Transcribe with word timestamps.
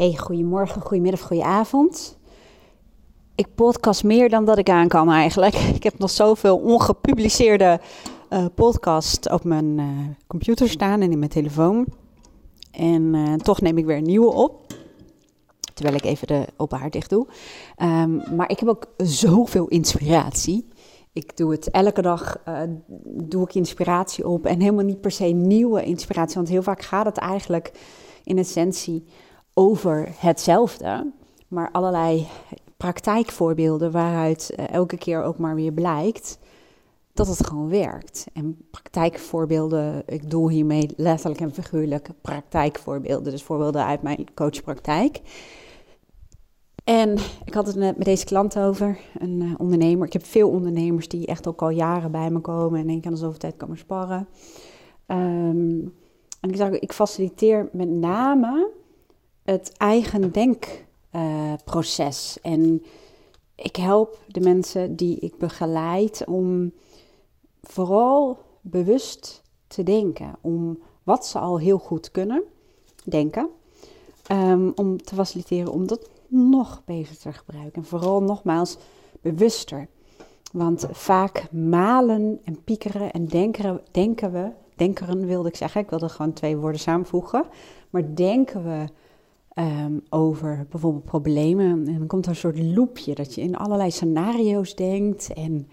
Hey, 0.00 0.16
goedemorgen, 0.16 0.82
goedemiddag, 0.82 1.20
goedenavond. 1.20 2.18
Ik 3.34 3.54
podcast 3.54 4.04
meer 4.04 4.28
dan 4.28 4.44
dat 4.44 4.58
ik 4.58 4.68
aan 4.68 4.88
kan 4.88 5.10
eigenlijk. 5.10 5.54
Ik 5.76 5.82
heb 5.82 5.98
nog 5.98 6.10
zoveel 6.10 6.56
ongepubliceerde 6.56 7.80
uh, 8.30 8.44
podcasts 8.54 9.28
op 9.28 9.44
mijn 9.44 9.78
uh, 9.78 9.86
computer 10.26 10.68
staan 10.68 11.00
en 11.00 11.12
in 11.12 11.18
mijn 11.18 11.30
telefoon. 11.30 11.86
En 12.70 13.14
uh, 13.14 13.34
toch 13.34 13.60
neem 13.60 13.78
ik 13.78 13.84
weer 13.84 13.96
een 13.96 14.02
nieuwe 14.02 14.32
op. 14.32 14.74
Terwijl 15.74 15.96
ik 15.96 16.04
even 16.04 16.26
de 16.26 16.46
open 16.56 16.90
dicht 16.90 17.10
doe. 17.10 17.26
Um, 17.82 18.22
maar 18.36 18.50
ik 18.50 18.58
heb 18.58 18.68
ook 18.68 18.86
zoveel 18.96 19.68
inspiratie. 19.68 20.68
Ik 21.12 21.36
doe 21.36 21.50
het 21.50 21.70
elke 21.70 22.02
dag, 22.02 22.42
doe 23.04 23.44
ik 23.44 23.54
inspiratie 23.54 24.28
op. 24.28 24.46
En 24.46 24.60
helemaal 24.60 24.84
niet 24.84 25.00
per 25.00 25.10
se 25.10 25.24
nieuwe 25.24 25.84
inspiratie. 25.84 26.36
Want 26.36 26.48
heel 26.48 26.62
vaak 26.62 26.82
gaat 26.82 27.06
het 27.06 27.18
eigenlijk 27.18 27.72
in 28.24 28.38
essentie 28.38 29.04
over 29.60 30.08
hetzelfde, 30.18 31.12
maar 31.48 31.70
allerlei 31.72 32.26
praktijkvoorbeelden 32.76 33.90
waaruit 33.90 34.52
uh, 34.56 34.70
elke 34.70 34.96
keer 34.96 35.22
ook 35.22 35.38
maar 35.38 35.54
weer 35.54 35.72
blijkt 35.72 36.38
dat 37.12 37.26
het 37.26 37.46
gewoon 37.46 37.68
werkt. 37.68 38.26
En 38.32 38.58
praktijkvoorbeelden, 38.70 40.02
ik 40.06 40.30
doe 40.30 40.52
hiermee 40.52 40.88
letterlijk 40.96 41.40
en 41.40 41.52
figuurlijk 41.52 42.08
praktijkvoorbeelden, 42.20 43.32
dus 43.32 43.42
voorbeelden 43.42 43.84
uit 43.84 44.02
mijn 44.02 44.26
coachpraktijk. 44.34 45.20
En 46.84 47.16
ik 47.44 47.54
had 47.54 47.66
het 47.66 47.76
net 47.76 47.96
met 47.96 48.06
deze 48.06 48.24
klant 48.24 48.58
over, 48.58 48.98
een 49.18 49.40
uh, 49.40 49.54
ondernemer. 49.58 50.06
Ik 50.06 50.12
heb 50.12 50.24
veel 50.24 50.48
ondernemers 50.48 51.08
die 51.08 51.26
echt 51.26 51.46
ook 51.46 51.62
al 51.62 51.70
jaren 51.70 52.10
bij 52.10 52.30
me 52.30 52.40
komen 52.40 52.80
en 52.80 52.88
één 52.88 53.00
keer 53.00 53.10
de 53.10 53.16
zoveel 53.16 53.38
tijd 53.38 53.56
komen 53.56 53.78
sparren. 53.78 54.28
Um, 55.06 55.94
en 56.40 56.50
ik, 56.50 56.56
zeg, 56.56 56.70
ik 56.70 56.92
faciliteer 56.92 57.68
met 57.72 57.88
name 57.88 58.78
het 59.50 59.72
eigen 59.76 60.32
denkproces. 60.32 62.38
En 62.42 62.82
ik 63.54 63.76
help 63.76 64.18
de 64.26 64.40
mensen 64.40 64.96
die 64.96 65.18
ik 65.18 65.38
begeleid 65.38 66.24
om 66.26 66.72
vooral 67.62 68.38
bewust 68.60 69.42
te 69.66 69.82
denken. 69.82 70.34
Om 70.40 70.78
wat 71.02 71.26
ze 71.26 71.38
al 71.38 71.58
heel 71.58 71.78
goed 71.78 72.10
kunnen 72.10 72.42
denken. 73.04 73.48
Um, 74.32 74.72
om 74.74 75.02
te 75.02 75.14
faciliteren 75.14 75.72
om 75.72 75.86
dat 75.86 76.08
nog 76.26 76.82
beter 76.84 77.18
te 77.18 77.32
gebruiken. 77.32 77.82
En 77.82 77.88
vooral 77.88 78.22
nogmaals 78.22 78.76
bewuster. 79.20 79.88
Want 80.52 80.86
vaak 80.90 81.52
malen 81.52 82.40
en 82.44 82.64
piekeren 82.64 83.12
en 83.12 83.26
denken, 83.26 83.80
denken 83.90 84.32
we, 84.32 84.50
denkeren 84.76 85.26
wilde 85.26 85.48
ik 85.48 85.56
zeggen, 85.56 85.80
ik 85.80 85.90
wilde 85.90 86.08
gewoon 86.08 86.32
twee 86.32 86.56
woorden 86.56 86.80
samenvoegen. 86.80 87.44
Maar 87.90 88.14
denken 88.14 88.64
we 88.64 88.86
um, 89.54 90.02
over 90.08 90.66
bijvoorbeeld 90.70 91.04
problemen. 91.04 91.86
En 91.86 91.98
dan 91.98 92.06
komt 92.06 92.24
er 92.24 92.30
een 92.30 92.36
soort 92.36 92.62
loopje 92.62 93.14
dat 93.14 93.34
je 93.34 93.40
in 93.40 93.56
allerlei 93.56 93.90
scenario's 93.90 94.74
denkt 94.74 95.32
en 95.32 95.68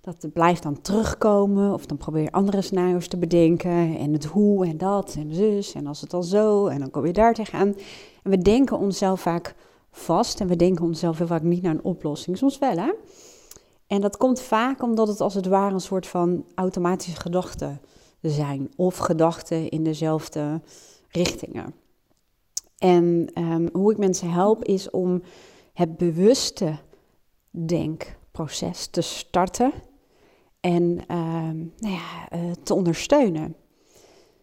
dat 0.00 0.32
blijft 0.32 0.62
dan 0.62 0.80
terugkomen. 0.80 1.72
Of 1.72 1.86
dan 1.86 1.96
probeer 1.96 2.22
je 2.22 2.32
andere 2.32 2.62
scenario's 2.62 3.08
te 3.08 3.16
bedenken 3.16 3.98
en 3.98 4.12
het 4.12 4.24
hoe 4.24 4.66
en 4.66 4.78
dat 4.78 5.14
en 5.18 5.34
zus 5.34 5.74
en 5.74 5.86
als 5.86 6.00
het 6.00 6.14
al 6.14 6.22
zo 6.22 6.66
en 6.66 6.78
dan 6.78 6.90
kom 6.90 7.06
je 7.06 7.12
daar 7.12 7.34
tegenaan. 7.34 7.74
En 8.22 8.30
we 8.30 8.38
denken 8.38 8.78
onszelf 8.78 9.20
vaak 9.20 9.54
vast 9.90 10.40
en 10.40 10.48
we 10.48 10.56
denken 10.56 10.84
onszelf 10.84 11.18
heel 11.18 11.26
vaak 11.26 11.42
niet 11.42 11.62
naar 11.62 11.74
een 11.74 11.84
oplossing. 11.84 12.38
Soms 12.38 12.58
wel 12.58 12.76
hè. 12.76 12.92
En 13.86 14.00
dat 14.00 14.16
komt 14.16 14.40
vaak 14.40 14.82
omdat 14.82 15.08
het 15.08 15.20
als 15.20 15.34
het 15.34 15.46
ware 15.46 15.74
een 15.74 15.80
soort 15.80 16.06
van 16.06 16.44
automatische 16.54 17.20
gedachten 17.20 17.80
zijn 18.20 18.70
of 18.76 18.96
gedachten 18.96 19.68
in 19.68 19.84
dezelfde 19.84 20.60
richtingen. 21.08 21.74
En 22.78 23.28
um, 23.34 23.68
hoe 23.72 23.92
ik 23.92 23.98
mensen 23.98 24.30
help 24.30 24.64
is 24.64 24.90
om 24.90 25.22
het 25.72 25.96
bewuste 25.96 26.78
denkproces 27.50 28.86
te 28.86 29.00
starten 29.00 29.72
en 30.60 30.82
um, 31.16 31.72
nou 31.78 31.94
ja, 31.94 32.38
uh, 32.38 32.50
te 32.62 32.74
ondersteunen. 32.74 33.56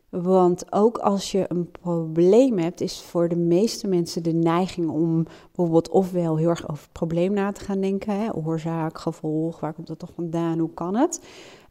Want 0.10 0.72
ook 0.72 0.98
als 0.98 1.32
je 1.32 1.46
een 1.48 1.72
probleem 1.72 2.58
hebt, 2.58 2.82
is 2.82 3.02
voor 3.02 3.30
de 3.30 3.36
meeste 3.36 3.88
mensen 3.88 4.24
de 4.24 4.34
neiging 4.34 4.90
om 4.90 5.24
bijvoorbeeld 5.46 5.90
ofwel 5.90 6.38
heel 6.38 6.50
erg 6.50 6.70
over 6.70 6.84
het 6.84 6.92
probleem 6.92 7.34
na 7.34 7.52
te 7.52 7.62
gaan 7.62 7.82
denken, 7.82 8.20
hè, 8.20 8.36
oorzaak, 8.36 8.98
gevolg, 8.98 9.60
waar 9.60 9.74
komt 9.74 9.88
dat 9.88 10.00
toch 10.00 10.14
vandaan, 10.14 10.60
hoe 10.60 10.74
kan 10.74 10.96
het? 10.96 11.22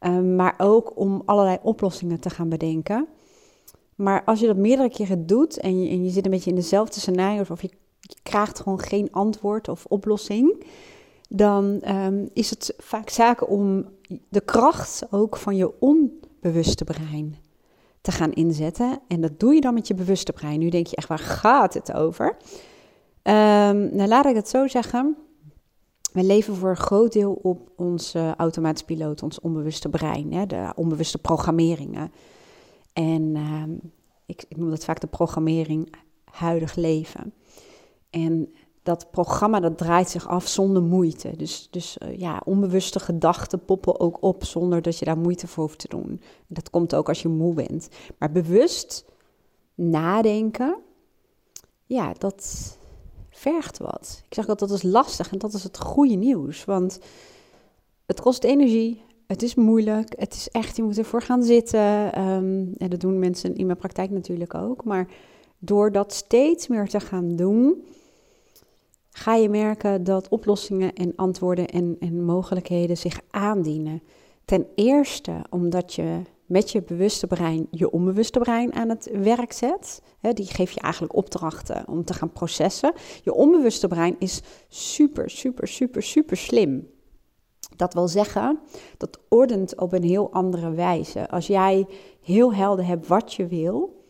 Um, 0.01 0.37
maar 0.37 0.55
ook 0.59 0.99
om 0.99 1.23
allerlei 1.25 1.59
oplossingen 1.63 2.21
te 2.21 2.31
gaan 2.31 2.49
bedenken. 2.49 3.09
Maar 3.95 4.25
als 4.25 4.41
je 4.41 4.47
dat 4.47 4.57
meerdere 4.57 4.91
keren 4.91 5.27
doet 5.27 5.59
en 5.59 5.83
je, 5.83 5.91
en 5.91 6.05
je 6.05 6.11
zit 6.11 6.25
een 6.25 6.31
beetje 6.31 6.51
in 6.51 6.57
dezelfde 6.57 7.01
scenario's 7.01 7.51
of 7.51 7.63
je, 7.63 7.71
krijgt 8.23 8.61
gewoon 8.61 8.81
geen 8.81 9.09
antwoord 9.13 9.69
of 9.69 9.85
oplossing, 9.89 10.65
dan 11.29 11.83
um, 11.89 12.29
is 12.33 12.51
het 12.51 12.75
vaak 12.79 13.09
zaken 13.09 13.49
om 13.49 13.85
de 14.29 14.41
kracht 14.41 15.03
ook 15.11 15.37
van 15.37 15.57
je 15.57 15.81
onbewuste 15.81 16.85
brein 16.85 17.37
te 18.01 18.13
gaan 18.13 18.33
inzetten. 18.33 19.01
En 19.09 19.21
dat 19.21 19.41
doe 19.41 19.55
je 19.55 19.61
dan 19.61 19.75
met 19.75 19.87
je 19.87 19.95
bewuste 19.95 20.33
brein. 20.33 20.59
Nu 20.59 20.69
denk 20.69 20.87
je 20.87 20.97
echt, 20.97 21.09
waar 21.09 21.19
gaat 21.19 21.75
het 21.75 21.93
over? 21.93 22.27
Um, 22.27 23.95
nou, 23.95 24.07
laat 24.07 24.27
ik 24.27 24.35
het 24.35 24.49
zo 24.49 24.67
zeggen. 24.69 25.17
We 26.13 26.25
leven 26.25 26.55
voor 26.55 26.71
een 26.71 26.77
groot 26.77 27.13
deel 27.13 27.33
op 27.43 27.71
ons 27.77 28.15
uh, 28.15 28.35
automatisch 28.35 28.83
piloot, 28.83 29.23
ons 29.23 29.41
onbewuste 29.41 29.89
brein, 29.89 30.33
hè, 30.33 30.47
de 30.47 30.73
onbewuste 30.75 31.19
programmeringen. 31.19 32.13
En 32.93 33.23
uh, 33.23 33.63
ik, 34.27 34.45
ik 34.49 34.57
noem 34.57 34.71
dat 34.71 34.85
vaak 34.85 35.01
de 35.01 35.07
programmering 35.07 35.95
huidig 36.25 36.75
leven. 36.75 37.35
En 38.11 38.53
dat 38.83 39.11
programma 39.11 39.61
dat 39.61 39.79
draait 39.79 40.09
zich 40.09 40.29
af 40.29 40.49
zonder 40.49 40.83
moeite. 40.83 41.37
Dus, 41.37 41.69
dus 41.71 41.97
uh, 42.03 42.19
ja, 42.19 42.43
onbewuste 42.45 43.01
gedachten 43.01 43.65
poppen 43.65 44.01
ook 44.01 44.23
op 44.23 44.45
zonder 44.45 44.83
dat 44.83 44.99
je 44.99 45.05
daar 45.05 45.19
moeite 45.19 45.47
voor 45.47 45.65
hoeft 45.65 45.79
te 45.79 45.89
doen. 45.89 46.21
Dat 46.47 46.71
komt 46.71 46.95
ook 46.95 47.09
als 47.09 47.23
je 47.23 47.29
moe 47.29 47.55
bent. 47.55 47.89
Maar 48.19 48.33
bewust 48.33 49.05
nadenken, 49.75 50.79
ja, 51.87 52.13
dat 52.19 52.77
vergt 53.31 53.79
wat. 53.79 54.23
Ik 54.27 54.35
zeg 54.35 54.47
dat 54.47 54.59
dat 54.59 54.71
is 54.71 54.83
lastig 54.83 55.33
en 55.33 55.39
dat 55.39 55.53
is 55.53 55.63
het 55.63 55.79
goede 55.79 56.15
nieuws. 56.15 56.65
Want 56.65 56.99
het 58.07 58.21
kost 58.21 58.45
energie, 58.45 59.05
het 59.27 59.43
is 59.43 59.55
moeilijk, 59.55 60.13
het 60.17 60.35
is 60.35 60.49
echt, 60.49 60.77
je 60.77 60.83
moet 60.83 60.99
ervoor 60.99 61.23
gaan 61.23 61.43
zitten. 61.43 62.21
Um, 62.21 62.73
en 62.77 62.91
dat 62.91 63.01
doen 63.01 63.19
mensen 63.19 63.55
in 63.55 63.67
mijn 63.67 63.79
praktijk 63.79 64.11
natuurlijk 64.11 64.55
ook. 64.55 64.85
Maar 64.85 65.09
door 65.59 65.93
dat 65.93 66.13
steeds 66.13 66.69
meer 66.69 66.89
te 66.89 67.01
gaan 67.01 67.37
doen, 67.37 67.85
ga 69.11 69.35
je 69.35 69.49
merken 69.49 70.05
dat 70.05 70.29
oplossingen 70.29 70.93
en 70.93 71.13
antwoorden 71.17 71.67
en, 71.67 71.97
en 72.01 72.25
mogelijkheden 72.25 72.97
zich 72.97 73.21
aandienen. 73.31 74.03
Ten 74.45 74.67
eerste 74.75 75.45
omdat 75.51 75.95
je 75.95 76.21
met 76.47 76.71
je 76.71 76.83
bewuste 76.83 77.27
brein 77.27 77.67
je 77.71 77.91
onbewuste 77.91 78.39
brein 78.39 78.75
aan 78.75 78.89
het 78.89 79.11
werk 79.13 79.53
zet. 79.53 80.03
die 80.21 80.47
geeft 80.47 80.75
je 80.75 80.81
eigenlijk 80.81 81.17
opdrachten 81.17 81.89
om 81.89 82.05
te 82.05 82.15
gaan 82.15 82.33
processen. 82.33 82.93
Je 83.23 83.35
onbewuste 83.35 83.89
brein 83.89 84.17
is 84.19 84.43
super, 84.69 85.31
super, 85.31 85.69
super, 85.69 86.03
super 86.03 86.37
slim. 86.37 86.89
Dat 87.77 87.95
wil 87.95 88.09
zeggen, 88.09 88.59
dat 88.97 89.19
ordent 89.29 89.79
op 89.79 89.93
een 89.93 90.03
heel 90.03 90.33
andere 90.33 90.71
wijze. 90.71 91.29
Als 91.29 91.47
jij 91.47 91.87
heel 92.21 92.55
helder 92.55 92.87
hebt 92.87 93.07
wat 93.07 93.35
je 93.35 93.47
wil, 93.47 94.01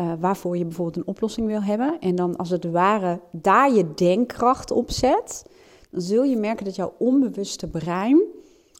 uh, 0.00 0.12
waarvoor 0.20 0.56
je 0.56 0.64
bijvoorbeeld 0.64 0.96
een 0.96 1.06
oplossing 1.06 1.46
wil 1.46 1.62
hebben, 1.62 1.96
en 2.00 2.14
dan 2.14 2.36
als 2.36 2.50
het 2.50 2.70
ware 2.70 3.20
daar 3.32 3.72
je 3.72 3.94
denkkracht 3.94 4.70
op 4.70 4.90
zet, 4.90 5.46
dan 5.90 6.00
zul 6.00 6.22
je 6.22 6.36
merken 6.36 6.64
dat 6.64 6.76
jouw 6.76 6.94
onbewuste 6.98 7.68
brein, 7.68 8.22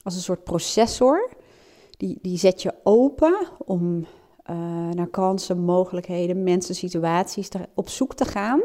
als 0.03 0.15
een 0.15 0.21
soort 0.21 0.45
processor, 0.45 1.31
die, 1.91 2.19
die 2.23 2.39
zet 2.39 2.63
je 2.63 2.75
open 2.83 3.37
om 3.65 4.07
uh, 4.51 4.89
naar 4.91 5.09
kansen, 5.09 5.59
mogelijkheden, 5.59 6.43
mensen, 6.43 6.75
situaties 6.75 7.49
op 7.75 7.89
zoek 7.89 8.15
te 8.15 8.25
gaan 8.25 8.63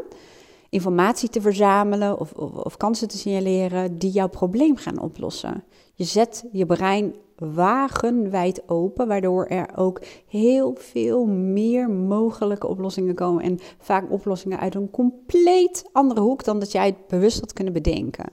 informatie 0.72 1.28
te 1.28 1.40
verzamelen 1.40 2.20
of, 2.20 2.32
of, 2.32 2.76
kansen 2.76 3.08
te 3.08 3.18
signaleren 3.18 3.98
die 3.98 4.10
jouw 4.10 4.28
probleem 4.28 4.76
gaan 4.76 5.00
oplossen. 5.00 5.64
Je 5.94 6.04
zet 6.04 6.44
je 6.52 6.66
brein 6.66 7.14
wagenwijd 7.36 8.68
open, 8.68 9.08
waardoor 9.08 9.46
er 9.46 9.68
ook 9.76 10.02
heel 10.26 10.76
veel 10.78 11.26
meer 11.26 11.90
mogelijke 11.90 12.66
oplossingen 12.66 13.14
komen. 13.14 13.42
En 13.42 13.58
vaak 13.78 14.12
oplossingen 14.12 14.58
uit 14.58 14.74
een 14.74 14.90
compleet 14.90 15.84
andere 15.92 16.20
hoek 16.20 16.44
dan 16.44 16.58
dat 16.58 16.72
jij 16.72 16.86
het 16.86 17.06
bewust 17.06 17.40
had 17.40 17.52
kunnen 17.52 17.72
bedenken. 17.72 18.26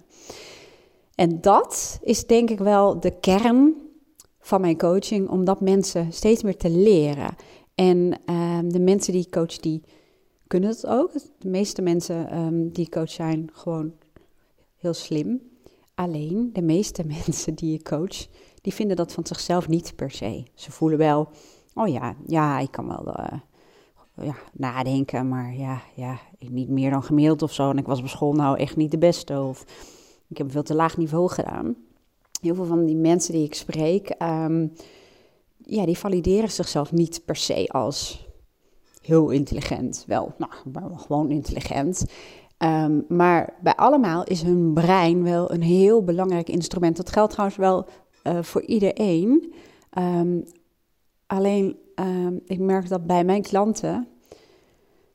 En 1.16 1.42
dat 1.42 2.00
is 2.02 2.26
denk 2.26 2.50
ik 2.50 2.60
wel 2.60 3.00
de 3.00 3.20
kern 3.20 3.76
van 4.40 4.62
mijn 4.62 4.78
coaching, 4.78 5.30
om 5.30 5.46
dat 5.46 5.62
mensen 5.62 6.14
steeds 6.14 6.44
meer 6.44 6.58
te 6.58 6.70
leren. 6.70 7.36
En 7.76 7.98
uh, 8.26 8.60
de 8.68 8.80
mensen 8.80 9.14
die 9.14 9.26
ik 9.26 9.32
coach, 9.32 9.58
die 9.58 9.84
kunnen 10.50 10.70
het 10.70 10.86
ook. 10.86 11.12
De 11.38 11.50
meeste 11.50 11.82
mensen 11.82 12.38
um, 12.38 12.70
die 12.72 12.90
coach 12.90 13.12
zijn 13.12 13.50
gewoon 13.54 13.94
heel 14.76 14.94
slim. 14.94 15.42
Alleen 15.96 16.50
de 16.54 16.62
meeste 16.62 17.06
mensen 17.26 17.56
die 17.56 17.72
je 17.72 17.82
coach, 17.82 18.28
die 18.62 18.74
vinden 18.74 18.96
dat 18.96 19.14
van 19.14 19.26
zichzelf 19.26 19.68
niet 19.68 19.96
per 19.96 20.12
se. 20.12 20.44
Ze 20.54 20.72
voelen 20.72 20.98
wel, 20.98 21.30
oh 21.74 21.88
ja, 21.88 22.16
ja, 22.26 22.60
ik 22.60 22.72
kan 22.72 22.88
wel 22.88 23.08
uh, 23.08 23.40
ja, 24.26 24.36
nadenken, 24.54 25.28
maar 25.28 25.56
ja, 25.56 25.82
ja, 25.96 26.20
niet 26.40 26.70
meer 26.70 26.90
dan 26.90 27.04
gemiddeld 27.04 27.42
of 27.42 27.54
zo. 27.54 27.70
En 27.70 27.78
ik 27.78 27.86
was 27.86 28.00
op 28.00 28.08
school 28.08 28.34
nou 28.34 28.58
echt 28.58 28.76
niet 28.76 28.92
de 28.92 28.98
beste 28.98 29.40
of 29.40 29.66
ik 30.28 30.38
heb 30.38 30.52
veel 30.52 30.64
te 30.64 30.76
laag 30.76 30.98
niveau 30.98 31.30
gedaan. 31.30 31.76
Heel 32.42 32.56
veel 32.56 32.66
van 32.66 32.86
die 32.86 32.96
mensen 32.96 33.34
die 33.34 33.46
ik 33.46 33.56
spreek, 33.56 34.10
ehm, 34.10 34.68
ja, 35.58 35.86
die 35.86 35.98
valideren 35.98 36.52
zichzelf 36.52 36.92
niet 36.92 37.22
per 37.26 37.36
se 37.36 37.68
als 37.68 38.29
heel 39.02 39.30
intelligent. 39.30 40.04
Wel, 40.08 40.34
nou, 40.38 40.52
gewoon 40.98 41.30
intelligent. 41.32 42.06
Ehm, 42.58 43.02
maar 43.08 43.54
bij 43.62 43.76
allemaal 43.76 44.24
is 44.24 44.42
hun 44.42 44.74
brein 44.74 45.24
wel 45.24 45.52
een 45.52 45.62
heel 45.62 46.04
belangrijk 46.04 46.50
instrument. 46.50 46.98
Dat 46.98 47.12
geldt 47.12 47.32
trouwens 47.32 47.60
wel 47.60 47.88
uh, 48.24 48.44
voor 48.44 48.62
iedereen. 48.62 49.54
Um, 49.98 50.44
alleen, 51.28 51.78
um, 51.96 52.42
ik 52.46 52.60
merk 52.60 52.90
dat 52.90 53.08
bij 53.08 53.24
mijn 53.24 53.42
klanten, 53.42 54.08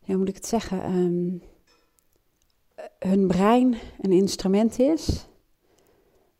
hoe 0.04 0.16
moet 0.16 0.28
ik 0.28 0.34
het 0.34 0.46
zeggen, 0.46 0.80
hun 2.98 3.26
brein 3.26 3.76
een 4.00 4.12
instrument 4.12 4.78
is 4.78 5.26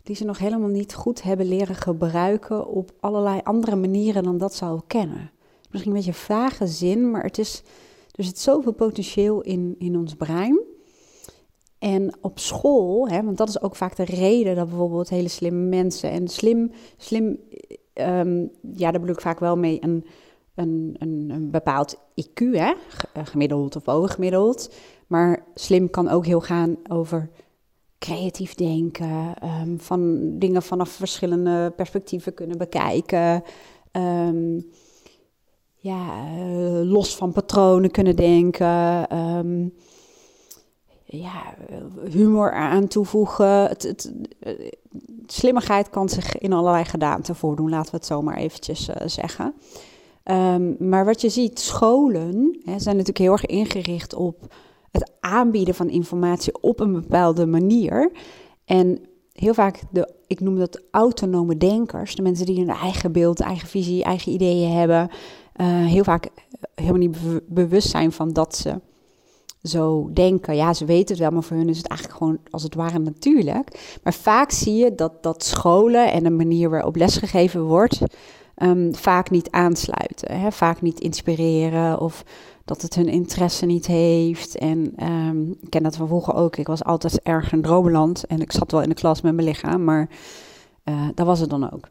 die 0.05 0.17
ze 0.17 0.25
nog 0.25 0.39
helemaal 0.39 0.69
niet 0.69 0.95
goed 0.95 1.23
hebben 1.23 1.49
leren 1.49 1.75
gebruiken 1.75 2.67
op 2.67 2.93
allerlei 3.01 3.41
andere 3.43 3.77
manieren 3.77 4.23
dan 4.23 4.39
dat 4.39 4.55
ze 4.55 4.65
al 4.65 4.83
kennen. 4.87 5.31
Misschien 5.75 5.95
een 5.95 6.03
beetje 6.05 6.21
vage 6.21 6.67
zin, 6.67 7.11
maar 7.11 7.23
het 7.23 7.39
is, 7.39 7.63
er 8.11 8.25
zit 8.25 8.39
zoveel 8.39 8.73
potentieel 8.73 9.41
in, 9.41 9.75
in 9.79 9.97
ons 9.97 10.15
brein. 10.15 10.61
En 11.79 12.15
op 12.21 12.39
school, 12.39 13.09
hè, 13.09 13.23
want 13.23 13.39
dat 13.39 13.49
is 13.49 13.63
ook 13.63 13.77
vaak 13.77 13.97
de 13.97 14.05
reden 14.05 14.57
dat 14.57 14.69
bijvoorbeeld 14.69 15.09
hele 15.09 15.29
slimme 15.29 15.69
mensen 15.69 16.11
en 16.11 16.29
slim, 16.29 16.71
slim, 16.97 17.41
um, 17.95 18.51
ja, 18.73 18.91
daar 18.91 19.01
bedoel 19.01 19.15
ik 19.15 19.21
vaak 19.21 19.39
wel 19.39 19.57
mee 19.57 19.79
een, 19.81 20.05
een, 20.55 20.97
een, 20.99 21.51
bepaald 21.51 21.97
IQ, 21.97 22.41
hè, 22.41 22.73
eh, 23.13 23.27
gemiddeld 23.27 23.77
of 23.77 23.85
bovengemiddeld. 23.85 24.75
Maar 25.07 25.45
slim 25.55 25.91
kan 25.91 26.09
ook 26.09 26.27
heel 26.27 26.41
gaan 26.41 26.77
over 26.89 27.31
creatief 27.99 28.55
denken, 28.55 29.35
um, 29.63 29.81
van 29.81 30.31
dingen 30.39 30.63
vanaf 30.63 30.89
verschillende 30.89 31.73
perspectieven 31.77 32.35
kunnen 32.35 32.59
bekijken. 32.59 33.43
Um, 33.93 34.71
ja, 35.85 36.25
uh, 36.39 36.91
los 36.93 37.17
van 37.17 37.33
patronen 37.33 37.91
kunnen 37.91 38.17
denken. 38.17 39.17
Um, 39.19 39.75
ja, 41.05 41.55
humor 42.11 42.53
aan 42.53 42.89
toevoegen. 42.89 43.69
Het, 43.69 43.83
het, 43.83 44.13
slimmigheid 45.27 45.91
kan 45.91 46.09
zich 46.09 46.39
in 46.39 46.53
allerlei 46.53 46.85
gedaanten 46.85 47.37
voordoen, 47.37 47.71
laten 47.71 47.91
we 47.91 47.97
het 47.97 48.07
zo 48.07 48.23
maar 48.23 48.37
eventjes 48.37 48.89
uh, 48.89 48.95
zeggen. 49.07 49.55
Um, 50.25 50.77
maar 50.79 51.05
wat 51.05 51.21
je 51.21 51.29
ziet, 51.29 51.61
scholen 51.61 52.61
hè, 52.65 52.79
zijn 52.79 52.97
natuurlijk 52.97 53.19
heel 53.19 53.33
erg 53.33 53.47
ingericht 53.47 54.15
op 54.15 54.55
het 54.91 55.11
aanbieden 55.21 55.75
van 55.75 55.89
informatie 55.89 56.61
op 56.61 56.81
een 56.81 56.93
bepaalde 56.93 57.47
manier. 57.47 58.13
En 58.65 59.01
heel 59.33 59.55
vaak 59.55 59.83
de, 59.91 60.15
ik 60.27 60.41
noem 60.41 60.59
dat 60.59 60.83
autonome 60.91 61.57
denkers, 61.57 62.15
de 62.15 62.23
mensen 62.23 62.47
die 62.47 62.59
hun 62.59 62.75
eigen 62.75 63.13
beeld, 63.13 63.41
eigen 63.41 63.69
visie, 63.69 64.05
eigen 64.05 64.33
ideeën 64.33 64.71
hebben, 64.71 65.11
heel 65.63 66.05
vaak 66.05 66.29
helemaal 66.75 66.99
niet 66.99 67.17
bewust 67.47 67.91
zijn 67.91 68.13
van 68.13 68.33
dat 68.33 68.57
ze 68.57 68.81
zo 69.63 70.11
denken. 70.13 70.57
Ja, 70.57 70.75
ze 70.75 70.85
weten 70.85 71.09
het 71.09 71.19
wel, 71.19 71.31
maar 71.31 71.43
voor 71.43 71.57
hun 71.57 71.69
is 71.69 71.77
het 71.77 71.87
eigenlijk 71.87 72.19
gewoon 72.19 72.39
als 72.51 72.63
het 72.63 72.75
ware 72.75 72.99
natuurlijk. 72.99 73.99
Maar 74.03 74.15
vaak 74.15 74.51
zie 74.51 74.75
je 74.75 74.95
dat, 74.95 75.23
dat 75.23 75.45
scholen 75.45 76.13
en 76.13 76.23
de 76.23 76.31
manier 76.31 76.71
waarop 76.71 76.97
lesgegeven 76.97 77.63
wordt, 77.63 78.01
um, 78.57 78.95
vaak 78.95 79.31
niet 79.31 79.51
aansluiten. 79.51 80.41
Hè? 80.41 80.53
Vaak 80.53 80.83
niet 80.83 81.01
inspireren 81.01 82.01
of 82.01 82.25
dat 82.65 82.83
het 82.83 82.95
hun 82.95 83.09
interesse 83.09 83.67
niet 83.67 83.87
heeft. 83.87 84.57
En 84.57 85.05
um, 85.05 85.57
ik 85.61 85.71
ken 85.71 85.83
dat 85.83 85.97
van 85.97 86.07
vroeger 86.07 86.35
ook. 86.35 86.57
Ik 86.57 86.67
was 86.67 86.85
altijd 86.85 87.23
erg 87.23 87.53
een 87.53 87.63
dromenland 87.63 88.27
en 88.27 88.41
ik 88.41 88.53
zat 88.53 88.71
wel 88.71 88.83
in 88.83 88.89
de 88.89 88.95
klas 88.95 89.21
met 89.21 89.35
mijn 89.35 89.49
lichaam, 89.49 89.85
maar 89.85 90.09
uh, 90.85 91.09
dat 91.15 91.27
was 91.27 91.41
het 91.41 91.51
dan 91.51 91.73
ook. 91.73 91.89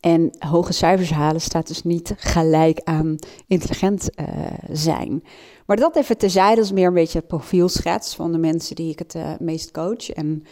En 0.00 0.30
hoge 0.38 0.72
cijfers 0.72 1.10
halen 1.10 1.40
staat 1.40 1.66
dus 1.66 1.82
niet 1.82 2.14
gelijk 2.16 2.80
aan 2.84 3.16
intelligent 3.46 4.10
uh, 4.20 4.26
zijn. 4.70 5.24
Maar 5.66 5.76
dat 5.76 5.96
even 5.96 6.18
terzijde, 6.18 6.56
dat 6.56 6.64
is 6.64 6.72
meer 6.72 6.86
een 6.86 6.94
beetje 6.94 7.18
het 7.18 7.26
profielschets 7.26 8.14
van 8.14 8.32
de 8.32 8.38
mensen 8.38 8.76
die 8.76 8.90
ik 8.90 8.98
het 8.98 9.14
uh, 9.14 9.32
meest 9.38 9.70
coach. 9.70 10.10
En 10.10 10.44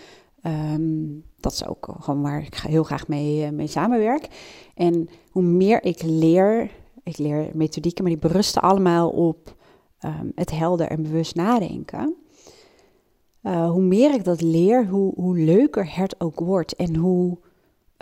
um, 0.43 1.25
dat 1.41 1.53
is 1.53 1.67
ook 1.67 1.95
gewoon 2.01 2.23
waar 2.23 2.43
ik 2.43 2.55
heel 2.55 2.83
graag 2.83 3.09
mee, 3.09 3.45
uh, 3.45 3.51
mee 3.51 3.67
samenwerk. 3.67 4.29
En 4.75 5.09
hoe 5.31 5.43
meer 5.43 5.85
ik 5.85 6.03
leer, 6.03 6.71
ik 7.03 7.19
leer 7.19 7.51
methodieken, 7.55 8.05
maar 8.05 8.13
die 8.13 8.29
berusten 8.29 8.63
allemaal 8.63 9.11
op 9.11 9.55
um, 10.05 10.33
het 10.35 10.51
helder 10.51 10.87
en 10.87 11.03
bewust 11.03 11.35
nadenken. 11.35 12.15
Hoe 13.43 13.83
meer 13.83 14.15
ik 14.15 14.25
dat 14.25 14.41
leer, 14.41 14.87
hoe, 14.87 15.13
hoe 15.15 15.39
leuker 15.39 15.97
het 15.97 16.21
ook 16.21 16.41
wordt 16.41 16.77
en 16.77 16.97
hoe 16.97 17.39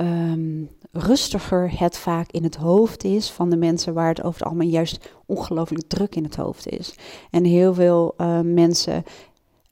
um, 0.01 0.69
rustiger 0.93 1.79
het 1.79 1.99
vaak 1.99 2.31
in 2.31 2.43
het 2.43 2.57
hoofd 2.57 3.05
is 3.05 3.31
van 3.31 3.51
de 3.51 3.57
mensen 3.57 3.95
waar 3.95 4.09
het 4.09 4.23
over 4.23 4.39
het 4.39 4.45
algemeen 4.45 4.71
juist 4.71 5.11
ongelooflijk 5.27 5.89
druk 5.89 6.15
in 6.15 6.25
het 6.25 6.37
hoofd 6.37 6.69
is. 6.69 6.95
En 7.31 7.45
heel 7.45 7.75
veel 7.75 8.15
uh, 8.17 8.41
mensen 8.41 9.05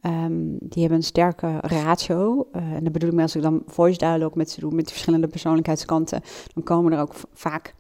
um, 0.03 0.57
die 0.61 0.81
hebben 0.81 0.99
een 0.99 1.05
sterke 1.05 1.59
ratio. 1.61 2.49
Uh, 2.53 2.63
en 2.63 2.85
dat 2.85 2.93
bedoel 2.93 3.13
ik 3.13 3.21
als 3.21 3.37
ik 3.37 3.43
dan 3.43 3.63
voice 3.67 3.99
dialogue 3.99 4.37
met 4.37 4.51
ze 4.51 4.61
doe, 4.61 4.75
met 4.75 4.91
verschillende 4.91 5.29
persoonlijkheidskanten, 5.29 6.23
dan 6.55 6.63
komen 6.63 6.93
er 6.93 7.01
ook 7.01 7.15
vaak 7.33 7.75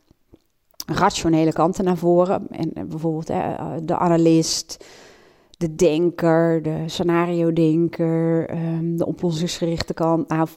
rationele 0.86 1.52
kanten 1.52 1.84
naar 1.84 1.96
voren. 1.96 2.46
En 2.50 2.70
uh, 2.74 2.84
bijvoorbeeld 2.84 3.26
de 3.82 3.96
analist, 3.96 4.84
de 5.58 5.74
denker, 5.74 6.62
de 6.62 6.82
scenario-denker, 6.86 8.50
um, 8.50 8.96
de 8.96 9.06
oplossingsgerichte 9.06 9.94
kant. 9.94 10.28
Nou, 10.28 10.48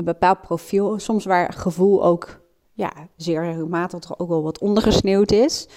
een 0.00 0.06
bepaald 0.06 0.40
profiel, 0.40 0.98
soms 0.98 1.24
waar 1.24 1.52
gevoel 1.52 2.04
ook 2.04 2.40
ja, 2.72 2.92
zeer 3.16 3.42
regelmatig 3.42 4.18
ook 4.18 4.28
wel 4.28 4.42
wat 4.42 4.58
ondergesneeuwd 4.58 5.32
is. 5.32 5.68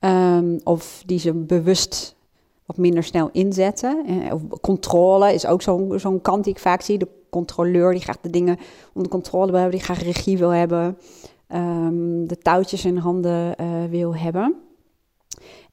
Um, 0.00 0.60
of 0.64 1.02
die 1.06 1.18
ze 1.18 1.32
bewust 1.32 2.16
wat 2.66 2.76
minder 2.76 3.04
snel 3.04 3.28
inzetten. 3.32 4.06
Eh, 4.06 4.34
of 4.34 4.42
controle 4.60 5.34
is 5.34 5.46
ook 5.46 5.62
zo'n 5.62 5.98
zo'n 5.98 6.20
kant 6.20 6.44
die 6.44 6.52
ik 6.52 6.58
vaak 6.58 6.82
zie. 6.82 6.98
De 6.98 7.08
controleur 7.30 7.92
die 7.92 8.00
graag 8.00 8.20
de 8.20 8.30
dingen 8.30 8.58
onder 8.92 9.10
controle 9.10 9.46
wil 9.50 9.60
hebben, 9.60 9.78
die 9.78 9.84
graag 9.84 10.02
regie 10.02 10.38
wil 10.38 10.50
hebben. 10.50 10.98
Um, 11.54 12.28
de 12.28 12.38
touwtjes 12.38 12.84
in 12.84 12.96
handen 12.96 13.54
uh, 13.60 13.66
wil 13.90 14.16
hebben. 14.16 14.54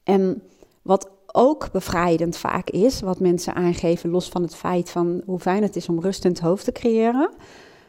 En 0.02 0.42
wat 0.82 1.10
ook 1.32 1.72
bevrijdend 1.72 2.36
vaak 2.36 2.70
is, 2.70 3.00
wat 3.00 3.20
mensen 3.20 3.54
aangeven, 3.54 4.10
los 4.10 4.28
van 4.28 4.42
het 4.42 4.54
feit 4.54 4.90
van 4.90 5.22
hoe 5.26 5.38
fijn 5.38 5.62
het 5.62 5.76
is 5.76 5.88
om 5.88 6.00
rust 6.00 6.24
in 6.24 6.30
het 6.30 6.40
hoofd 6.40 6.64
te 6.64 6.72
creëren. 6.72 7.30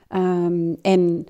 Um, 0.09 0.77
en 0.81 1.25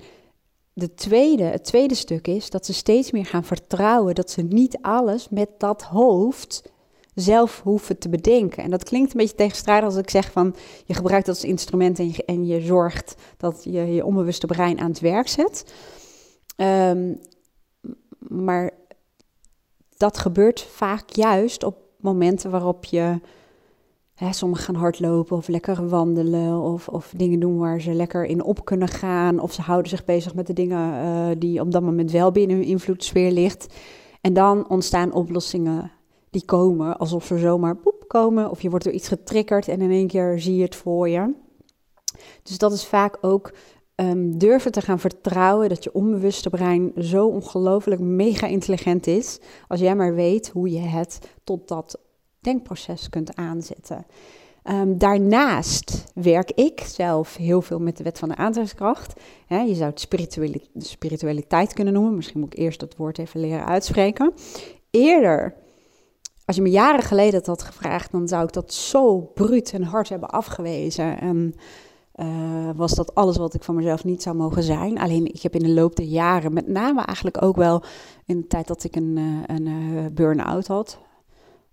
de 0.72 0.94
tweede, 0.94 1.42
het 1.42 1.64
tweede 1.64 1.94
stuk 1.94 2.28
is 2.28 2.50
dat 2.50 2.66
ze 2.66 2.72
steeds 2.72 3.10
meer 3.10 3.26
gaan 3.26 3.44
vertrouwen 3.44 4.14
dat 4.14 4.30
ze 4.30 4.42
niet 4.42 4.78
alles 4.80 5.28
met 5.28 5.48
dat 5.58 5.82
hoofd 5.82 6.62
zelf 7.14 7.60
hoeven 7.62 7.98
te 7.98 8.08
bedenken. 8.08 8.62
En 8.62 8.70
dat 8.70 8.84
klinkt 8.84 9.12
een 9.12 9.20
beetje 9.20 9.36
tegenstrijdig 9.36 9.84
als 9.84 9.96
ik 9.96 10.10
zeg 10.10 10.32
van 10.32 10.54
je 10.84 10.94
gebruikt 10.94 11.26
dat 11.26 11.34
als 11.34 11.44
instrument 11.44 11.98
en 11.98 12.08
je, 12.08 12.24
en 12.24 12.46
je 12.46 12.60
zorgt 12.60 13.14
dat 13.36 13.64
je 13.64 13.92
je 13.92 14.04
onbewuste 14.04 14.46
brein 14.46 14.80
aan 14.80 14.90
het 14.90 15.00
werk 15.00 15.28
zet. 15.28 15.74
Um, 16.56 17.18
maar 18.18 18.70
dat 19.96 20.18
gebeurt 20.18 20.62
vaak 20.62 21.10
juist 21.10 21.64
op 21.64 21.76
momenten 21.96 22.50
waarop 22.50 22.84
je 22.84 23.20
Hè, 24.20 24.32
sommigen 24.32 24.64
gaan 24.64 24.74
hardlopen 24.74 25.36
of 25.36 25.48
lekker 25.48 25.88
wandelen 25.88 26.60
of, 26.60 26.88
of 26.88 27.12
dingen 27.16 27.40
doen 27.40 27.58
waar 27.58 27.80
ze 27.80 27.92
lekker 27.92 28.24
in 28.24 28.42
op 28.42 28.64
kunnen 28.64 28.88
gaan. 28.88 29.38
Of 29.38 29.52
ze 29.52 29.62
houden 29.62 29.90
zich 29.90 30.04
bezig 30.04 30.34
met 30.34 30.46
de 30.46 30.52
dingen 30.52 31.04
uh, 31.04 31.36
die 31.38 31.60
op 31.60 31.70
dat 31.72 31.82
moment 31.82 32.10
wel 32.10 32.30
binnen 32.30 32.56
hun 32.56 32.66
invloedssfeer 32.66 33.30
ligt. 33.30 33.74
En 34.20 34.32
dan 34.32 34.68
ontstaan 34.68 35.12
oplossingen 35.12 35.90
die 36.30 36.44
komen 36.44 36.98
alsof 36.98 37.24
ze 37.24 37.38
zomaar 37.38 37.76
poep 37.76 38.04
komen. 38.06 38.50
Of 38.50 38.62
je 38.62 38.70
wordt 38.70 38.84
door 38.84 38.94
iets 38.94 39.08
getriggerd 39.08 39.68
en 39.68 39.80
in 39.80 39.90
één 39.90 40.06
keer 40.06 40.40
zie 40.40 40.56
je 40.56 40.62
het 40.62 40.76
voor 40.76 41.08
je. 41.08 41.34
Dus 42.42 42.58
dat 42.58 42.72
is 42.72 42.86
vaak 42.86 43.18
ook 43.20 43.52
um, 43.94 44.38
durven 44.38 44.72
te 44.72 44.80
gaan 44.80 44.98
vertrouwen 44.98 45.68
dat 45.68 45.84
je 45.84 45.92
onbewuste 45.92 46.50
brein 46.50 46.92
zo 46.96 47.26
ongelooflijk 47.26 48.00
mega 48.00 48.46
intelligent 48.46 49.06
is. 49.06 49.40
Als 49.68 49.80
jij 49.80 49.96
maar 49.96 50.14
weet 50.14 50.48
hoe 50.48 50.70
je 50.70 50.80
het 50.80 51.18
tot 51.44 51.68
dat 51.68 51.98
denkproces 52.40 53.08
kunt 53.08 53.36
aanzetten. 53.36 54.06
Um, 54.64 54.98
daarnaast 54.98 56.04
werk 56.14 56.50
ik 56.50 56.80
zelf 56.80 57.36
heel 57.36 57.62
veel 57.62 57.78
met 57.78 57.96
de 57.96 58.04
wet 58.04 58.18
van 58.18 58.28
de 58.28 58.36
aantrekkingskracht. 58.36 59.20
je 59.48 59.74
zou 59.74 59.90
het 59.90 60.08
spiritualiteit 60.78 61.72
kunnen 61.72 61.92
noemen. 61.92 62.14
Misschien 62.14 62.40
moet 62.40 62.52
ik 62.52 62.58
eerst 62.58 62.80
dat 62.80 62.96
woord 62.96 63.18
even 63.18 63.40
leren 63.40 63.66
uitspreken. 63.66 64.32
Eerder, 64.90 65.54
als 66.44 66.56
je 66.56 66.62
me 66.62 66.70
jaren 66.70 67.02
geleden 67.02 67.32
dat 67.32 67.46
had 67.46 67.62
gevraagd, 67.62 68.12
dan 68.12 68.28
zou 68.28 68.44
ik 68.44 68.52
dat 68.52 68.72
zo 68.72 69.18
bruut 69.20 69.72
en 69.72 69.82
hard 69.82 70.08
hebben 70.08 70.28
afgewezen. 70.28 71.20
En 71.20 71.54
was 72.76 72.94
dat 72.94 73.14
alles 73.14 73.36
wat 73.36 73.54
ik 73.54 73.62
van 73.62 73.74
mezelf 73.74 74.04
niet 74.04 74.22
zou 74.22 74.36
mogen 74.36 74.62
zijn. 74.62 74.98
Alleen 74.98 75.26
ik 75.26 75.42
heb 75.42 75.54
in 75.54 75.62
de 75.62 75.68
loop 75.74 75.96
der 75.96 76.06
jaren, 76.06 76.52
met 76.52 76.68
name 76.68 77.02
eigenlijk 77.02 77.42
ook 77.42 77.56
wel 77.56 77.82
in 78.26 78.40
de 78.40 78.46
tijd 78.46 78.66
dat 78.66 78.84
ik 78.84 78.96
een, 78.96 79.16
een 79.46 80.10
burn-out 80.14 80.66
had, 80.66 80.98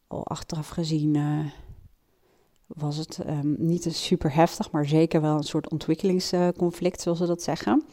al 0.07 0.25
achteraf 0.25 0.69
gezien 0.69 1.15
was 2.67 2.97
het 2.97 3.19
um, 3.27 3.55
niet 3.57 3.87
super 3.89 4.33
heftig, 4.33 4.71
maar 4.71 4.85
zeker 4.85 5.21
wel 5.21 5.35
een 5.35 5.43
soort 5.43 5.71
ontwikkelingsconflict, 5.71 7.01
zoals 7.01 7.17
ze 7.17 7.25
dat 7.25 7.43
zeggen. 7.43 7.83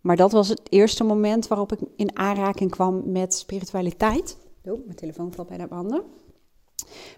Maar 0.00 0.16
dat 0.16 0.32
was 0.32 0.48
het 0.48 0.60
eerste 0.68 1.04
moment 1.04 1.48
waarop 1.48 1.72
ik 1.72 1.78
in 1.96 2.18
aanraking 2.18 2.70
kwam 2.70 3.02
met 3.06 3.34
spiritualiteit. 3.34 4.36
Oh, 4.64 4.84
mijn 4.84 4.96
telefoon 4.96 5.32
valt 5.32 5.48
bijna 5.48 5.64
op 5.64 5.70
handen. 5.70 6.02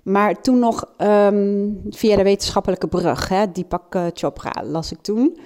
Maar 0.02 0.42
toen 0.42 0.58
nog 0.58 0.84
ehm, 0.96 1.70
via 1.88 2.16
de 2.16 2.22
wetenschappelijke 2.22 2.88
brug, 2.88 3.28
hè, 3.28 3.52
Deepak 3.52 3.94
uh, 3.94 4.06
Chopra, 4.12 4.64
las 4.64 4.92
ik 4.92 5.00
toen. 5.00 5.38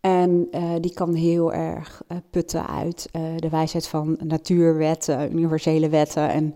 En 0.00 0.48
uh, 0.50 0.74
die 0.80 0.92
kan 0.94 1.14
heel 1.14 1.52
erg 1.52 2.02
putten 2.30 2.66
uit 2.66 3.08
de 3.12 3.48
wijsheid 3.50 3.86
van 3.86 4.18
natuurwetten, 4.22 5.32
universele 5.32 5.88
wetten. 5.88 6.28
En 6.28 6.54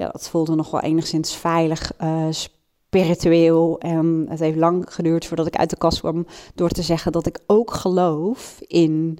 ja, 0.00 0.08
dat 0.08 0.28
voelde 0.28 0.54
nog 0.54 0.70
wel 0.70 0.80
enigszins 0.80 1.34
veilig, 1.34 1.92
spiritueel. 2.30 3.78
En 3.78 4.26
het 4.28 4.38
heeft 4.38 4.56
lang 4.56 4.94
geduurd 4.94 5.26
voordat 5.26 5.46
ik 5.46 5.56
uit 5.56 5.70
de 5.70 5.76
kast 5.76 6.00
kwam 6.00 6.26
door 6.54 6.68
te 6.68 6.82
zeggen 6.82 7.12
dat 7.12 7.26
ik 7.26 7.38
ook 7.46 7.70
geloof 7.70 8.60
in 8.66 9.18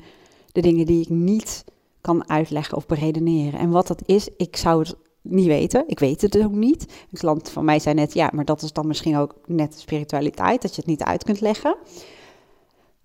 de 0.52 0.60
dingen 0.60 0.86
die 0.86 1.00
ik 1.00 1.08
niet 1.08 1.64
kan 2.00 2.28
uitleggen 2.28 2.76
of 2.76 2.86
beredeneren. 2.86 3.60
En 3.60 3.70
wat 3.70 3.86
dat 3.86 4.02
is, 4.06 4.28
ik 4.36 4.56
zou 4.56 4.80
het 4.80 4.96
niet 5.22 5.46
weten. 5.46 5.84
Ik 5.86 5.98
weet 5.98 6.20
het 6.20 6.38
ook 6.38 6.52
niet. 6.52 6.82
Een 6.82 7.18
klant 7.18 7.48
van 7.48 7.64
mij 7.64 7.78
zei 7.78 7.94
net, 7.94 8.14
ja, 8.14 8.30
maar 8.34 8.44
dat 8.44 8.62
is 8.62 8.72
dan 8.72 8.86
misschien 8.86 9.16
ook 9.16 9.34
net 9.46 9.80
spiritualiteit, 9.80 10.62
dat 10.62 10.74
je 10.74 10.80
het 10.80 10.90
niet 10.90 11.02
uit 11.02 11.24
kunt 11.24 11.40
leggen. 11.40 11.76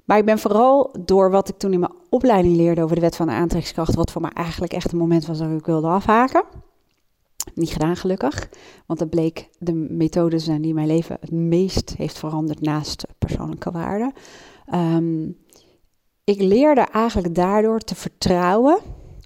Maar 0.05 0.17
ik 0.17 0.25
ben 0.25 0.39
vooral 0.39 0.93
door 0.99 1.31
wat 1.31 1.49
ik 1.49 1.57
toen 1.57 1.73
in 1.73 1.79
mijn 1.79 1.95
opleiding 2.09 2.55
leerde 2.55 2.83
over 2.83 2.95
de 2.95 3.01
wet 3.01 3.15
van 3.15 3.27
de 3.27 3.33
aantrekkingskracht, 3.33 3.95
wat 3.95 4.11
voor 4.11 4.21
mij 4.21 4.31
eigenlijk 4.33 4.73
echt 4.73 4.91
een 4.91 4.97
moment 4.97 5.25
was 5.25 5.37
dat 5.37 5.51
ik 5.51 5.65
wilde 5.65 5.87
afhaken. 5.87 6.43
Niet 7.53 7.69
gedaan 7.69 7.95
gelukkig, 7.95 8.49
want 8.85 8.99
het 8.99 9.09
bleek 9.09 9.49
de 9.59 9.73
methode 9.73 10.39
zijn 10.39 10.61
die 10.61 10.73
mijn 10.73 10.87
leven 10.87 11.17
het 11.19 11.31
meest 11.31 11.95
heeft 11.97 12.17
veranderd 12.17 12.61
naast 12.61 13.05
persoonlijke 13.17 13.71
waarden. 13.71 14.13
Ehm, 14.65 15.29
ik 16.23 16.41
leerde 16.41 16.81
eigenlijk 16.81 17.35
daardoor 17.35 17.79
te 17.79 17.95
vertrouwen 17.95 18.79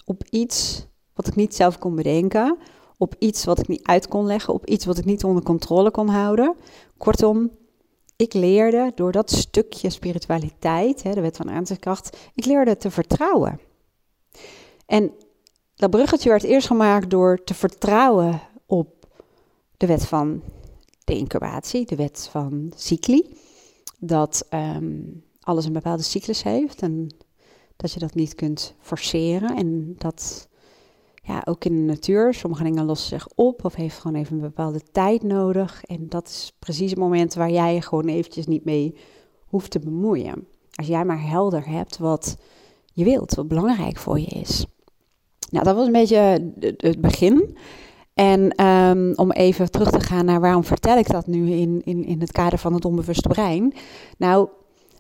op 0.05 0.23
iets 0.29 0.87
wat 1.13 1.27
ik 1.27 1.35
niet 1.35 1.55
zelf 1.55 1.77
kon 1.77 1.95
bedenken, 1.95 2.57
op 2.97 3.15
iets 3.19 3.45
wat 3.45 3.59
ik 3.59 3.67
niet 3.67 3.83
uit 3.87 4.07
kon 4.07 4.25
leggen, 4.25 4.53
op 4.53 4.65
iets 4.65 4.85
wat 4.85 4.97
ik 4.97 5.05
niet 5.05 5.23
onder 5.23 5.43
controle 5.43 5.91
kon 5.91 6.07
houden. 6.07 6.55
Kortom, 6.97 7.51
ik 8.15 8.33
leerde 8.33 8.91
door 8.95 9.11
dat 9.11 9.31
stukje 9.31 9.89
spiritualiteit, 9.89 11.03
hè, 11.03 11.13
de 11.13 11.21
wet 11.21 11.37
van 11.37 11.49
aantrekkingskracht, 11.49 12.17
ik 12.35 12.45
leerde 12.45 12.77
te 12.77 12.91
vertrouwen. 12.91 13.59
En 14.85 15.11
dat 15.79 15.89
bruggetje 15.89 16.29
werd 16.29 16.43
eerst 16.43 16.67
gemaakt 16.67 17.09
door 17.09 17.43
te 17.43 17.53
vertrouwen 17.53 18.41
op 18.65 19.07
de 19.77 19.85
wet 19.85 20.05
van 20.05 20.41
de 21.03 21.17
incubatie, 21.17 21.85
de 21.85 21.95
wet 21.95 22.27
van 22.31 22.71
cycli. 22.75 23.35
Dat 23.99 24.45
ehm, 24.49 25.01
alles 25.41 25.65
een 25.65 25.73
bepaalde 25.73 26.03
cyclus 26.03 26.43
heeft 26.43 26.81
en 26.81 27.15
dat 27.75 27.93
je 27.93 27.99
dat 27.99 28.13
niet 28.13 28.35
kunt 28.35 28.75
forceren. 28.79 29.55
En 29.55 29.95
dat 29.97 30.47
ja, 31.23 31.41
ook 31.45 31.65
in 31.65 31.75
de 31.75 31.81
natuur, 31.81 32.33
sommige 32.33 32.63
dingen 32.63 32.85
lossen 32.85 33.09
zich 33.09 33.27
op 33.35 33.65
of 33.65 33.75
heeft 33.75 33.99
gewoon 33.99 34.21
even 34.21 34.35
een 34.35 34.41
bepaalde 34.41 34.81
tijd 34.91 35.23
nodig. 35.23 35.83
En 35.83 36.09
dat 36.09 36.27
is 36.27 36.53
precies 36.59 36.89
het 36.89 36.99
moment 36.99 37.33
waar 37.33 37.51
jij 37.51 37.73
je 37.73 37.81
gewoon 37.81 38.07
eventjes 38.07 38.47
niet 38.47 38.65
mee 38.65 38.95
hoeft 39.45 39.71
te 39.71 39.79
bemoeien. 39.79 40.47
Als 40.73 40.87
jij 40.87 41.05
maar 41.05 41.27
helder 41.27 41.67
hebt 41.67 41.97
wat 41.97 42.37
je 42.93 43.03
wilt, 43.03 43.35
wat 43.35 43.47
belangrijk 43.47 43.97
voor 43.97 44.19
je 44.19 44.25
is. 44.25 44.65
Nou, 45.49 45.65
dat 45.65 45.75
was 45.75 45.85
een 45.85 45.91
beetje 45.91 46.51
het 46.77 47.01
begin. 47.01 47.57
En 48.13 48.51
ehm, 48.51 49.13
om 49.15 49.31
even 49.31 49.71
terug 49.71 49.91
te 49.91 49.99
gaan 49.99 50.25
naar 50.25 50.39
waarom 50.39 50.63
vertel 50.63 50.97
ik 50.97 51.11
dat 51.11 51.27
nu 51.27 51.51
in, 51.51 51.81
in, 51.83 52.05
in 52.05 52.19
het 52.19 52.31
kader 52.31 52.59
van 52.59 52.73
het 52.73 52.85
onbewuste 52.85 53.27
brein. 53.27 53.73
Nou, 54.17 54.49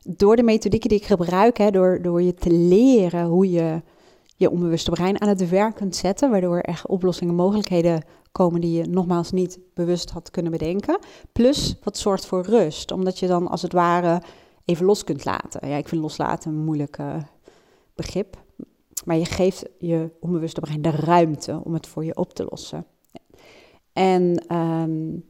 door 0.03 0.35
de 0.35 0.43
methodieken 0.43 0.89
die 0.89 0.97
ik 0.97 1.05
gebruik, 1.05 1.57
hè, 1.57 1.71
door, 1.71 2.01
door 2.01 2.21
je 2.21 2.33
te 2.33 2.51
leren 2.51 3.25
hoe 3.25 3.49
je 3.49 3.81
je 4.35 4.49
onbewuste 4.49 4.91
brein 4.91 5.21
aan 5.21 5.27
het 5.27 5.49
werk 5.49 5.75
kunt 5.75 5.95
zetten, 5.95 6.29
waardoor 6.29 6.55
er 6.55 6.63
echt 6.63 6.87
oplossingen, 6.87 7.35
mogelijkheden 7.35 8.03
komen 8.31 8.61
die 8.61 8.77
je 8.77 8.87
nogmaals 8.87 9.31
niet 9.31 9.59
bewust 9.73 10.09
had 10.09 10.31
kunnen 10.31 10.51
bedenken. 10.51 10.99
Plus 11.31 11.75
wat 11.83 11.97
zorgt 11.97 12.25
voor 12.25 12.45
rust, 12.45 12.91
omdat 12.91 13.19
je 13.19 13.27
dan 13.27 13.47
als 13.47 13.61
het 13.61 13.73
ware 13.73 14.21
even 14.65 14.85
los 14.85 15.03
kunt 15.03 15.25
laten. 15.25 15.69
Ja, 15.69 15.75
ik 15.75 15.87
vind 15.87 16.01
loslaten 16.01 16.51
een 16.51 16.63
moeilijk 16.63 16.97
uh, 16.97 17.15
begrip. 17.95 18.37
Maar 19.05 19.17
je 19.17 19.25
geeft 19.25 19.65
je 19.77 20.11
onbewuste 20.19 20.59
brein 20.59 20.81
de 20.81 20.89
ruimte 20.89 21.61
om 21.63 21.73
het 21.73 21.87
voor 21.87 22.05
je 22.05 22.15
op 22.15 22.33
te 22.33 22.45
lossen. 22.49 22.85
En 23.93 24.55
um, 24.55 25.25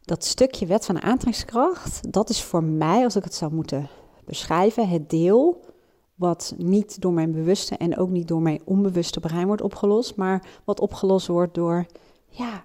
dat 0.00 0.24
stukje 0.24 0.66
wet 0.66 0.84
van 0.84 1.02
aantrekkingskracht, 1.02 2.12
dat 2.12 2.28
is 2.28 2.42
voor 2.42 2.64
mij, 2.64 3.04
als 3.04 3.16
ik 3.16 3.24
het 3.24 3.34
zou 3.34 3.54
moeten 3.54 3.88
beschrijven, 4.24 4.88
het 4.88 5.10
deel 5.10 5.64
wat 6.14 6.54
niet 6.56 7.00
door 7.00 7.12
mijn 7.12 7.32
bewuste 7.32 7.76
en 7.76 7.96
ook 7.96 8.08
niet 8.08 8.28
door 8.28 8.42
mijn 8.42 8.60
onbewuste 8.64 9.20
brein 9.20 9.46
wordt 9.46 9.62
opgelost, 9.62 10.16
maar 10.16 10.46
wat 10.64 10.80
opgelost 10.80 11.26
wordt 11.26 11.54
door, 11.54 11.86
ja, 12.28 12.64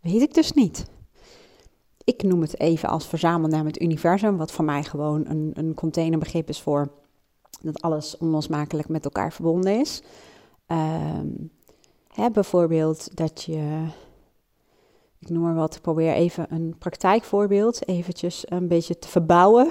weet 0.00 0.22
ik 0.22 0.34
dus 0.34 0.52
niet. 0.52 0.84
Ik 2.04 2.22
noem 2.22 2.40
het 2.40 2.60
even 2.60 2.88
als 2.88 3.06
verzamelnaam 3.06 3.66
het 3.66 3.82
universum, 3.82 4.36
wat 4.36 4.52
voor 4.52 4.64
mij 4.64 4.82
gewoon 4.82 5.26
een, 5.26 5.50
een 5.54 5.74
containerbegrip 5.74 6.48
is 6.48 6.60
voor 6.60 6.90
dat 7.60 7.82
alles 7.82 8.16
onlosmakelijk 8.16 8.88
met 8.88 9.04
elkaar 9.04 9.32
verbonden 9.32 9.80
is. 9.80 10.02
Ehm, 10.66 11.28
hè, 12.08 12.30
bijvoorbeeld 12.30 13.16
dat 13.16 13.42
je, 13.42 13.86
ik 15.18 15.28
noem 15.28 15.42
maar 15.42 15.54
wat, 15.54 15.80
probeer 15.82 16.12
even 16.12 16.46
een 16.54 16.74
praktijkvoorbeeld 16.78 17.88
eventjes 17.88 18.50
een 18.50 18.68
beetje 18.68 18.98
te 18.98 19.08
verbouwen, 19.08 19.70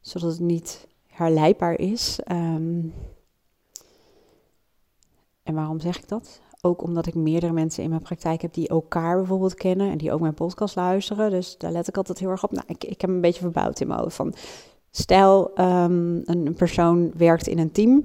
zodat 0.00 0.30
het 0.30 0.40
niet 0.40 0.86
herleidbaar 1.06 1.78
is. 1.78 2.20
Ehm, 2.24 2.80
en 5.42 5.54
waarom 5.54 5.80
zeg 5.80 5.98
ik 5.98 6.08
dat? 6.08 6.40
Ook 6.60 6.82
omdat 6.82 7.06
ik 7.06 7.14
meerdere 7.14 7.52
mensen 7.52 7.82
in 7.82 7.88
mijn 7.88 8.02
praktijk 8.02 8.42
heb 8.42 8.54
die 8.54 8.68
elkaar 8.68 9.16
bijvoorbeeld 9.16 9.54
kennen 9.54 9.90
en 9.90 9.98
die 9.98 10.12
ook 10.12 10.20
mijn 10.20 10.34
podcast 10.34 10.76
luisteren. 10.76 11.30
Dus 11.30 11.58
daar 11.58 11.72
let 11.72 11.88
ik 11.88 11.96
altijd 11.96 12.18
heel 12.18 12.30
erg 12.30 12.44
op. 12.44 12.52
Nou, 12.52 12.64
ik, 12.66 12.84
ik 12.84 13.00
heb 13.00 13.10
een 13.10 13.20
beetje 13.20 13.40
verbouwd 13.40 13.80
in 13.80 13.86
mijn 13.86 14.00
hoofd 14.00 14.16
van 14.16 14.34
Stel, 14.94 15.50
um, 15.60 16.22
een 16.24 16.54
persoon 16.56 17.12
werkt 17.16 17.46
in 17.46 17.58
een 17.58 17.72
team 17.72 18.04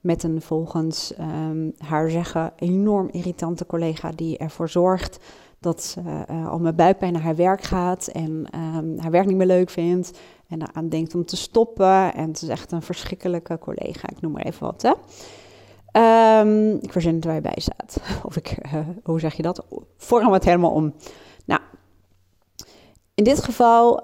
met 0.00 0.22
een 0.22 0.42
volgens 0.42 1.12
um, 1.20 1.74
haar 1.78 2.10
zeggen 2.10 2.52
enorm 2.56 3.08
irritante 3.10 3.66
collega 3.66 4.10
die 4.10 4.38
ervoor 4.38 4.68
zorgt 4.68 5.18
dat 5.58 5.82
ze 5.82 6.00
uh, 6.30 6.48
al 6.48 6.58
met 6.58 6.76
buikpijn 6.76 7.12
naar 7.12 7.22
haar 7.22 7.36
werk 7.36 7.62
gaat 7.62 8.06
en 8.06 8.46
um, 8.54 8.98
haar 8.98 9.10
werk 9.10 9.26
niet 9.26 9.36
meer 9.36 9.46
leuk 9.46 9.70
vindt 9.70 10.18
en 10.48 10.62
eraan 10.62 10.88
denkt 10.88 11.14
om 11.14 11.24
te 11.24 11.36
stoppen. 11.36 12.14
En 12.14 12.28
het 12.28 12.42
is 12.42 12.48
echt 12.48 12.72
een 12.72 12.82
verschrikkelijke 12.82 13.58
collega, 13.58 14.08
ik 14.08 14.20
noem 14.20 14.32
maar 14.32 14.44
even 14.44 14.66
wat. 14.66 14.82
Hè. 14.82 14.92
ik 16.80 16.92
verzin 16.92 17.14
het 17.14 17.24
waar 17.24 17.34
je 17.34 17.40
bij 17.40 17.56
staat. 17.56 17.96
Of 18.28 18.36
ik, 18.36 18.56
uh, 18.66 18.88
hoe 19.02 19.20
zeg 19.20 19.34
je 19.34 19.42
dat? 19.42 19.66
Vorm 19.96 20.32
het 20.32 20.44
helemaal 20.44 20.70
om. 20.72 20.94
Nou, 21.44 21.60
in 23.14 23.24
dit 23.24 23.44
geval 23.44 24.02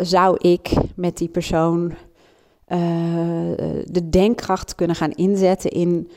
zou 0.00 0.36
ik 0.38 0.72
met 0.94 1.16
die 1.16 1.28
persoon 1.28 1.90
uh, 2.68 2.78
de 3.84 4.08
denkkracht 4.10 4.74
kunnen 4.74 4.96
gaan 4.96 5.10
inzetten 5.10 5.70
in 5.70 6.10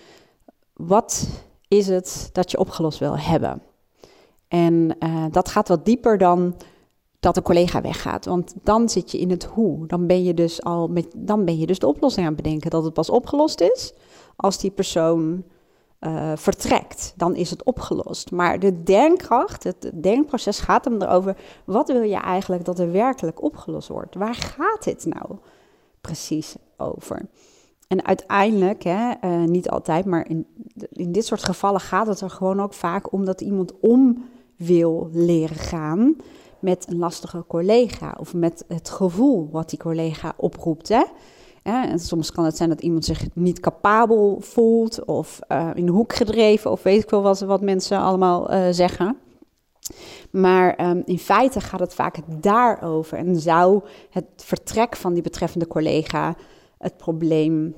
wat 0.73 1.29
is 1.67 1.87
het 1.87 2.29
dat 2.31 2.51
je 2.51 2.59
opgelost 2.59 2.99
wil 2.99 3.17
hebben. 3.17 3.61
En 4.47 4.95
uh, 4.99 5.25
dat 5.31 5.49
gaat 5.49 5.67
wat 5.67 5.85
dieper 5.85 6.17
dan 6.17 6.55
dat 7.19 7.37
een 7.37 7.43
collega 7.43 7.81
weggaat. 7.81 8.25
Want 8.25 8.53
dan 8.63 8.89
zit 8.89 9.11
je 9.11 9.19
in 9.19 9.29
het 9.29 9.43
hoe. 9.43 9.87
Dan 9.87 10.07
ben 10.07 10.23
je 10.23 10.33
dus 10.33 10.63
al 10.63 10.87
met, 10.87 11.07
dan 11.15 11.45
ben 11.45 11.57
je 11.57 11.65
dus 11.65 11.79
de 11.79 11.87
oplossing 11.87 12.25
aan 12.25 12.33
het 12.33 12.41
bedenken 12.43 12.69
dat 12.69 12.83
het 12.83 12.93
pas 12.93 13.09
opgelost 13.09 13.61
is 13.61 13.93
als 14.35 14.59
die 14.59 14.71
persoon 14.71 15.43
uh, 15.99 16.31
vertrekt, 16.35 17.13
dan 17.15 17.35
is 17.35 17.49
het 17.49 17.63
opgelost. 17.63 18.31
Maar 18.31 18.59
de 18.59 18.83
denkkracht, 18.83 19.63
het 19.63 19.91
denkproces 19.93 20.59
gaat 20.59 20.85
hem 20.85 21.01
erover, 21.01 21.37
wat 21.65 21.87
wil 21.87 22.01
je 22.01 22.15
eigenlijk 22.15 22.65
dat 22.65 22.79
er 22.79 22.91
werkelijk 22.91 23.43
opgelost 23.43 23.87
wordt? 23.87 24.15
Waar 24.15 24.35
gaat 24.35 24.83
dit 24.83 25.05
nou 25.05 25.37
precies 26.01 26.55
over? 26.77 27.21
En 27.87 28.05
uiteindelijk, 28.05 28.83
hè, 28.83 29.11
uh, 29.21 29.43
niet 29.43 29.69
altijd, 29.69 30.05
maar 30.05 30.29
in, 30.29 30.47
in 30.91 31.11
dit 31.11 31.25
soort 31.25 31.43
gevallen 31.43 31.79
gaat 31.79 32.07
het 32.07 32.21
er 32.21 32.29
gewoon 32.29 32.61
ook 32.61 32.73
vaak 32.73 33.11
om 33.11 33.25
dat 33.25 33.41
iemand 33.41 33.79
om 33.79 34.25
wil 34.55 35.09
leren 35.11 35.55
gaan 35.55 36.15
met 36.59 36.85
een 36.89 36.97
lastige 36.97 37.43
collega 37.47 38.15
of 38.19 38.33
met 38.33 38.65
het 38.67 38.89
gevoel 38.89 39.49
wat 39.51 39.69
die 39.69 39.79
collega 39.79 40.33
oproept. 40.37 40.87
Hè? 40.87 41.03
En 41.63 41.99
soms 41.99 42.31
kan 42.31 42.45
het 42.45 42.57
zijn 42.57 42.69
dat 42.69 42.81
iemand 42.81 43.05
zich 43.05 43.25
niet 43.33 43.59
capabel 43.59 44.37
voelt 44.39 45.05
of 45.05 45.39
uh, 45.51 45.69
in 45.73 45.85
de 45.85 45.91
hoek 45.91 46.13
gedreven 46.15 46.71
of 46.71 46.83
weet 46.83 47.03
ik 47.03 47.09
wel 47.09 47.21
wat, 47.21 47.39
wat 47.39 47.61
mensen 47.61 47.99
allemaal 47.99 48.53
uh, 48.53 48.67
zeggen. 48.71 49.17
Maar 50.31 50.75
ehm, 50.75 51.01
in 51.05 51.19
feite 51.19 51.61
gaat 51.61 51.79
het 51.79 51.93
vaak 51.93 52.17
daarover. 52.41 53.17
En 53.17 53.39
zou 53.39 53.81
het 54.09 54.25
vertrek 54.35 54.95
van 54.95 55.13
die 55.13 55.23
betreffende 55.23 55.67
collega 55.67 56.35
het 56.77 56.97
probleem 56.97 57.75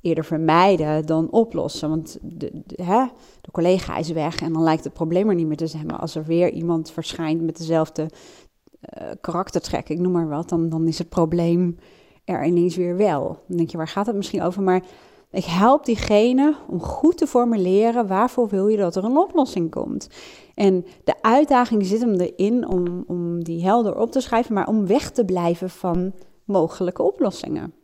eerder 0.00 0.24
vermijden 0.24 1.06
dan 1.06 1.30
oplossen. 1.30 1.88
Want 1.88 2.18
de, 2.22 2.50
de, 2.66 2.82
hè, 2.82 3.04
de 3.40 3.50
collega 3.50 3.96
is 3.96 4.10
weg 4.10 4.40
en 4.40 4.52
dan 4.52 4.62
lijkt 4.62 4.84
het 4.84 4.92
probleem 4.92 5.28
er 5.28 5.34
niet 5.34 5.46
meer 5.46 5.56
te 5.56 5.66
zijn. 5.66 5.86
Maar 5.86 5.98
als 5.98 6.14
er 6.14 6.24
weer 6.24 6.50
iemand 6.50 6.90
verschijnt 6.90 7.42
met 7.42 7.56
dezelfde 7.56 8.02
uh, 8.02 9.10
karaktertrek, 9.20 9.88
ik 9.88 9.98
noem 9.98 10.12
maar 10.12 10.28
wat, 10.28 10.48
dan, 10.48 10.68
dan 10.68 10.88
is 10.88 10.98
het 10.98 11.08
probleem 11.08 11.76
er 12.24 12.44
ineens 12.44 12.76
weer 12.76 12.96
wel. 12.96 13.38
Dan 13.48 13.56
denk 13.56 13.70
je, 13.70 13.76
waar 13.76 13.88
gaat 13.88 14.06
het 14.06 14.16
misschien 14.16 14.42
over? 14.42 14.62
Maar 14.62 14.82
ik 15.30 15.44
help 15.44 15.84
diegene 15.84 16.54
om 16.68 16.80
goed 16.80 17.16
te 17.16 17.26
formuleren 17.26 18.06
waarvoor 18.06 18.48
wil 18.48 18.68
je 18.68 18.76
dat 18.76 18.96
er 18.96 19.04
een 19.04 19.16
oplossing 19.16 19.70
komt. 19.70 20.08
En 20.54 20.84
de 21.04 21.14
uitdaging 21.20 21.86
zit 21.86 22.00
hem 22.00 22.14
erin 22.14 22.68
om, 22.68 23.04
om 23.06 23.44
die 23.44 23.64
helder 23.64 23.98
op 23.98 24.12
te 24.12 24.20
schrijven, 24.20 24.54
maar 24.54 24.66
om 24.66 24.86
weg 24.86 25.10
te 25.10 25.24
blijven 25.24 25.70
van 25.70 26.12
mogelijke 26.44 27.02
oplossingen. 27.02 27.74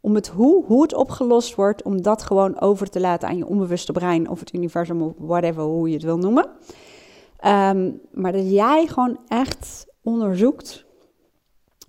Om 0.00 0.14
het 0.14 0.28
hoe, 0.28 0.64
hoe 0.64 0.82
het 0.82 0.94
opgelost 0.94 1.54
wordt, 1.54 1.82
om 1.82 2.02
dat 2.02 2.22
gewoon 2.22 2.60
over 2.60 2.90
te 2.90 3.00
laten 3.00 3.28
aan 3.28 3.36
je 3.36 3.46
onbewuste 3.46 3.92
brein 3.92 4.28
of 4.28 4.40
het 4.40 4.54
universum 4.54 5.02
of 5.02 5.12
whatever, 5.18 5.62
hoe 5.62 5.88
je 5.88 5.94
het 5.94 6.04
wil 6.04 6.18
noemen. 6.18 6.48
Ehm, 7.36 7.90
maar 8.12 8.32
dat 8.32 8.50
jij 8.50 8.86
gewoon 8.86 9.18
echt 9.28 9.86
onderzoekt, 10.02 10.85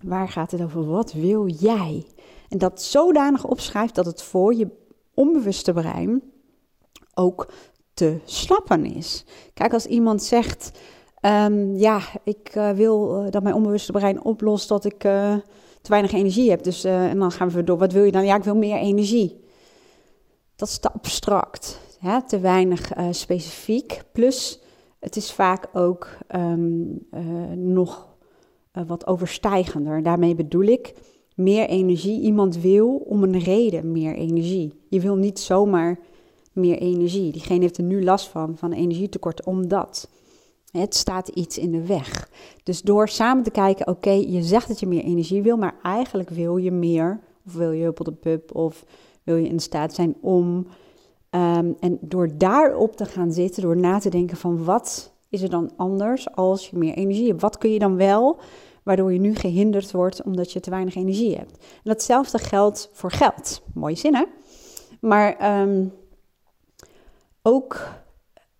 waar 0.00 0.28
gaat 0.28 0.50
het 0.50 0.62
over, 0.62 0.86
wat 0.86 1.12
wil 1.12 1.46
jij? 1.46 2.06
En 2.48 2.58
dat 2.58 2.82
zodanig 2.82 3.44
opschrijft 3.44 3.94
dat 3.94 4.06
het 4.06 4.22
voor 4.22 4.54
je 4.54 4.68
onbewuste 5.14 5.72
brein 5.72 6.22
ook 7.14 7.52
te 7.94 8.20
snappen 8.24 8.84
is. 8.84 9.24
Kijk, 9.54 9.72
als 9.72 9.86
iemand 9.86 10.22
zegt, 10.22 10.78
ehm, 11.20 11.74
ja, 11.74 12.00
ik 12.24 12.54
uh, 12.56 12.70
wil 12.70 13.24
uh, 13.24 13.30
dat 13.30 13.42
mijn 13.42 13.54
onbewuste 13.54 13.92
brein 13.92 14.24
oplost 14.24 14.68
dat 14.68 14.84
ik 14.84 15.04
uh, 15.04 15.34
te 15.82 15.90
weinig 15.90 16.12
energie 16.12 16.50
heb. 16.50 16.62
Dus, 16.62 16.84
en 16.84 17.18
dan 17.18 17.32
gaan 17.32 17.50
we 17.50 17.64
door, 17.64 17.78
wat 17.78 17.92
wil 17.92 18.04
je 18.04 18.12
dan? 18.12 18.24
Ja, 18.24 18.36
ik 18.36 18.44
wil 18.44 18.56
meer 18.56 18.76
energie. 18.76 19.44
Dat 20.56 20.68
is 20.68 20.78
te 20.78 20.92
abstract, 20.92 21.80
hè? 21.98 22.22
te 22.22 22.38
weinig 22.40 22.90
specifiek. 23.10 24.02
Plus, 24.12 24.60
het 25.00 25.16
is 25.16 25.32
vaak 25.32 25.68
ook 25.72 26.08
um, 26.34 27.06
nog 27.54 28.07
wat 28.86 29.06
overstijgender. 29.06 30.02
Daarmee 30.02 30.34
bedoel 30.34 30.62
ik, 30.62 30.94
meer 31.34 31.68
energie. 31.68 32.20
Iemand 32.20 32.60
wil 32.60 32.96
om 32.96 33.22
een 33.22 33.38
reden 33.38 33.92
meer 33.92 34.14
energie. 34.14 34.72
Je 34.88 35.00
wil 35.00 35.16
niet 35.16 35.38
zomaar 35.38 35.98
meer 36.52 36.78
energie. 36.78 37.32
Diegene 37.32 37.60
heeft 37.60 37.76
er 37.76 37.84
nu 37.84 38.04
last 38.04 38.28
van, 38.28 38.56
van 38.56 38.72
energietekort, 38.72 39.44
omdat 39.44 40.10
het 40.70 40.94
staat 40.94 41.28
iets 41.28 41.58
in 41.58 41.70
de 41.70 41.86
weg. 41.86 42.30
Dus 42.62 42.82
door 42.82 43.08
samen 43.08 43.42
te 43.42 43.50
kijken, 43.50 43.88
oké, 43.88 44.10
je 44.10 44.42
zegt 44.42 44.68
dat 44.68 44.80
je 44.80 44.86
meer 44.86 45.04
energie 45.04 45.42
wil, 45.42 45.56
maar 45.56 45.74
eigenlijk 45.82 46.30
wil 46.30 46.56
je 46.56 46.70
meer, 46.70 47.20
of 47.46 47.54
wil 47.54 47.70
je 47.70 47.88
op 47.88 48.04
de 48.04 48.12
pub, 48.12 48.54
of 48.54 48.84
wil 49.22 49.36
je 49.36 49.48
in 49.48 49.60
staat 49.60 49.94
zijn 49.94 50.16
om. 50.20 50.66
Um, 51.30 51.76
en 51.80 51.98
door 52.00 52.38
daarop 52.38 52.96
te 52.96 53.04
gaan 53.04 53.32
zitten, 53.32 53.62
door 53.62 53.76
na 53.76 53.98
te 53.98 54.10
denken 54.10 54.36
van 54.36 54.64
wat 54.64 55.12
is 55.28 55.42
er 55.42 55.50
dan 55.50 55.72
anders 55.76 56.34
als 56.34 56.68
je 56.68 56.78
meer 56.78 56.94
energie 56.94 57.28
hebt? 57.28 57.40
Wat 57.40 57.58
kun 57.58 57.70
je 57.70 57.78
dan 57.78 57.96
wel 57.96 58.40
waardoor 58.88 59.12
je 59.12 59.20
nu 59.20 59.34
gehinderd 59.34 59.90
wordt 59.90 60.22
omdat 60.22 60.52
je 60.52 60.60
te 60.60 60.70
weinig 60.70 60.94
energie 60.94 61.36
hebt. 61.36 61.56
En 61.56 61.82
datzelfde 61.82 62.38
geldt 62.38 62.90
voor 62.92 63.10
geld. 63.10 63.62
Mooie 63.74 63.94
zin, 63.94 64.14
hè? 64.14 64.24
Maar 65.00 65.60
um, 65.60 65.92
ook 67.42 67.88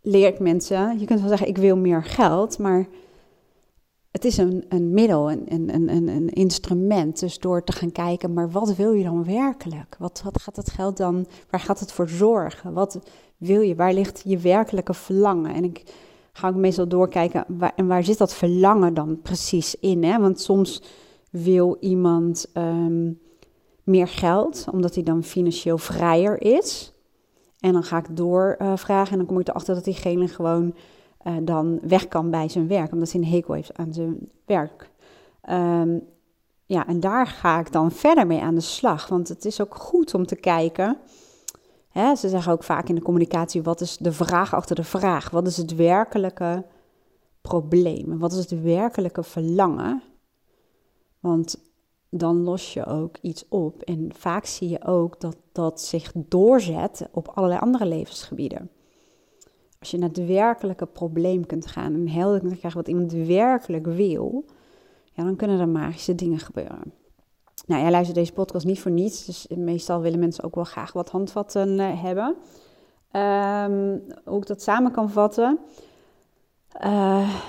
leert 0.00 0.38
mensen, 0.38 0.98
je 0.98 1.06
kunt 1.06 1.20
wel 1.20 1.28
zeggen, 1.28 1.48
ik 1.48 1.56
wil 1.56 1.76
meer 1.76 2.04
geld, 2.04 2.58
maar 2.58 2.87
het 4.10 4.25
is 4.25 4.37
een, 4.37 4.64
een 4.68 4.90
middel, 4.94 5.30
een, 5.30 5.52
een, 5.52 5.88
een, 5.88 6.08
een 6.08 6.28
instrument. 6.28 7.20
Dus 7.20 7.38
door 7.38 7.64
te 7.64 7.72
gaan 7.72 7.92
kijken, 7.92 8.32
maar 8.32 8.50
wat 8.50 8.75
wil 8.75 8.92
je 8.92 9.04
dan 9.04 9.25
werkelijk? 9.25 9.96
Wat, 9.98 10.20
wat 10.25 10.42
gaat 10.42 10.56
het 10.56 10.70
geld 10.70 10.96
dan, 10.96 11.26
waar 11.50 11.60
gaat 11.60 11.80
het 11.80 11.92
voor 11.92 12.08
zorgen? 12.08 12.72
Wat 12.72 12.98
wil 13.37 13.60
je, 13.60 13.75
waar 13.75 13.92
ligt 13.92 14.22
je 14.25 14.38
werkelijke 14.38 14.94
verlangen? 14.94 15.54
En 15.54 15.64
ik 15.64 15.82
ga 16.38 16.49
ik 16.49 16.54
meestal 16.54 16.88
doorkijken, 16.88 17.45
waar, 17.49 17.73
en 17.76 17.87
waar 17.87 18.04
zit 18.04 18.18
dat 18.18 18.35
verlangen 18.35 18.95
dan 18.95 19.21
precies 19.23 19.75
in? 19.75 20.04
Hè? 20.04 20.18
Want 20.18 20.40
soms 20.40 20.83
wil 21.30 21.76
iemand 21.80 22.47
um, 22.54 23.21
meer 23.82 24.08
geld, 24.08 24.67
omdat 24.73 24.95
hij 24.95 25.04
dan 25.04 25.23
financieel 25.23 25.78
vrijer 25.78 26.43
is. 26.43 26.93
En 27.60 27.73
dan 27.73 27.82
ga 27.82 27.99
ik 27.99 28.17
doorvragen 28.17 29.06
uh, 29.06 29.12
en 29.12 29.19
dan 29.19 29.26
kom 29.26 29.41
ik 29.41 29.49
erachter 29.49 29.75
dat 29.75 29.84
diegene 29.84 30.28
gewoon 30.28 30.75
uh, 31.26 31.36
dan 31.43 31.78
weg 31.82 32.08
kan 32.08 32.30
bij 32.30 32.49
zijn 32.49 32.69
werk, 32.69 32.93
omdat 32.93 33.12
hij 33.12 33.21
een 33.21 33.26
hekel 33.26 33.54
heeft 33.54 33.76
aan 33.76 33.93
zijn 33.93 34.30
werk. 34.47 34.91
Um, 35.50 36.02
ja, 36.67 36.86
en 36.86 37.00
daar 37.00 37.26
ga 37.26 37.60
ik 37.60 37.73
dan 37.73 37.91
verder 37.91 38.26
mee 38.26 38.41
aan 38.41 38.54
de 38.54 38.60
slag, 38.60 39.08
want 39.08 39.28
het 39.28 39.45
is 39.45 39.60
ook 39.60 39.75
goed 39.75 40.15
om 40.15 40.26
te 40.26 40.36
kijken 40.36 40.99
Ze 41.99 42.28
zeggen 42.28 42.52
ook 42.52 42.65
vaak 42.65 42.89
in 42.89 42.95
de 42.95 43.02
communicatie: 43.02 43.63
wat 43.63 43.80
is 43.80 43.97
de 43.97 44.13
vraag 44.13 44.54
achter 44.54 44.76
de 44.76 44.84
vraag? 44.84 45.30
Wat 45.30 45.47
is 45.47 45.56
het 45.56 45.75
werkelijke 45.75 46.65
probleem? 47.41 48.19
Wat 48.19 48.32
is 48.32 48.39
het 48.39 48.63
werkelijke 48.63 49.23
verlangen? 49.23 50.02
Want 51.21 51.67
dan 52.11 52.43
los 52.43 52.73
je 52.73 52.87
ook 52.87 53.17
iets 53.21 53.49
op. 53.49 53.82
En 53.82 54.11
vaak 54.15 54.45
zie 54.45 54.69
je 54.69 54.84
ook 54.84 55.21
dat 55.21 55.37
dat 55.52 55.80
zich 55.80 56.13
doorzet 56.15 57.08
op 57.13 57.28
allerlei 57.28 57.61
andere 57.61 57.87
levensgebieden. 57.87 58.71
Als 59.78 59.91
je 59.91 59.99
naar 59.99 60.08
het 60.08 60.26
werkelijke 60.26 60.87
probleem 60.87 61.47
kunt 61.47 61.67
gaan 61.67 61.95
en 61.95 62.08
helder 62.08 62.41
kunt 62.41 62.58
krijgen 62.58 62.80
wat 62.80 62.89
iemand 62.89 63.13
werkelijk 63.13 63.87
wil, 63.87 64.45
ja, 65.13 65.25
dan 65.25 65.37
kunnen 65.37 65.61
er 65.61 65.69
magische 65.69 66.15
dingen 66.15 66.39
gebeuren. 66.39 66.93
Nou, 67.69 67.83
jij 67.83 67.91
luistert 67.91 68.17
deze 68.17 68.33
podcast 68.33 68.67
niet 68.67 68.81
voor 68.81 68.91
niets, 68.91 69.25
dus 69.25 69.47
meestal 69.49 70.00
willen 70.00 70.19
mensen 70.19 70.45
ook 70.45 70.54
wel 70.54 70.65
graag 70.65 70.93
wat 70.93 71.11
handvatten 71.11 71.69
uh, 71.78 72.02
hebben. 72.02 72.37
Um, 73.13 74.04
hoe 74.25 74.41
ik 74.41 74.47
dat 74.47 74.63
samen 74.63 74.93
kan 74.93 75.11
vatten. 75.11 75.59
Uh, 76.85 77.41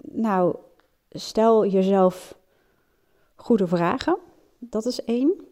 nou, 0.00 0.56
stel 1.10 1.66
jezelf 1.66 2.38
goede 3.34 3.66
vragen. 3.66 4.18
Dat 4.58 4.86
is 4.86 5.04
één. 5.04 5.46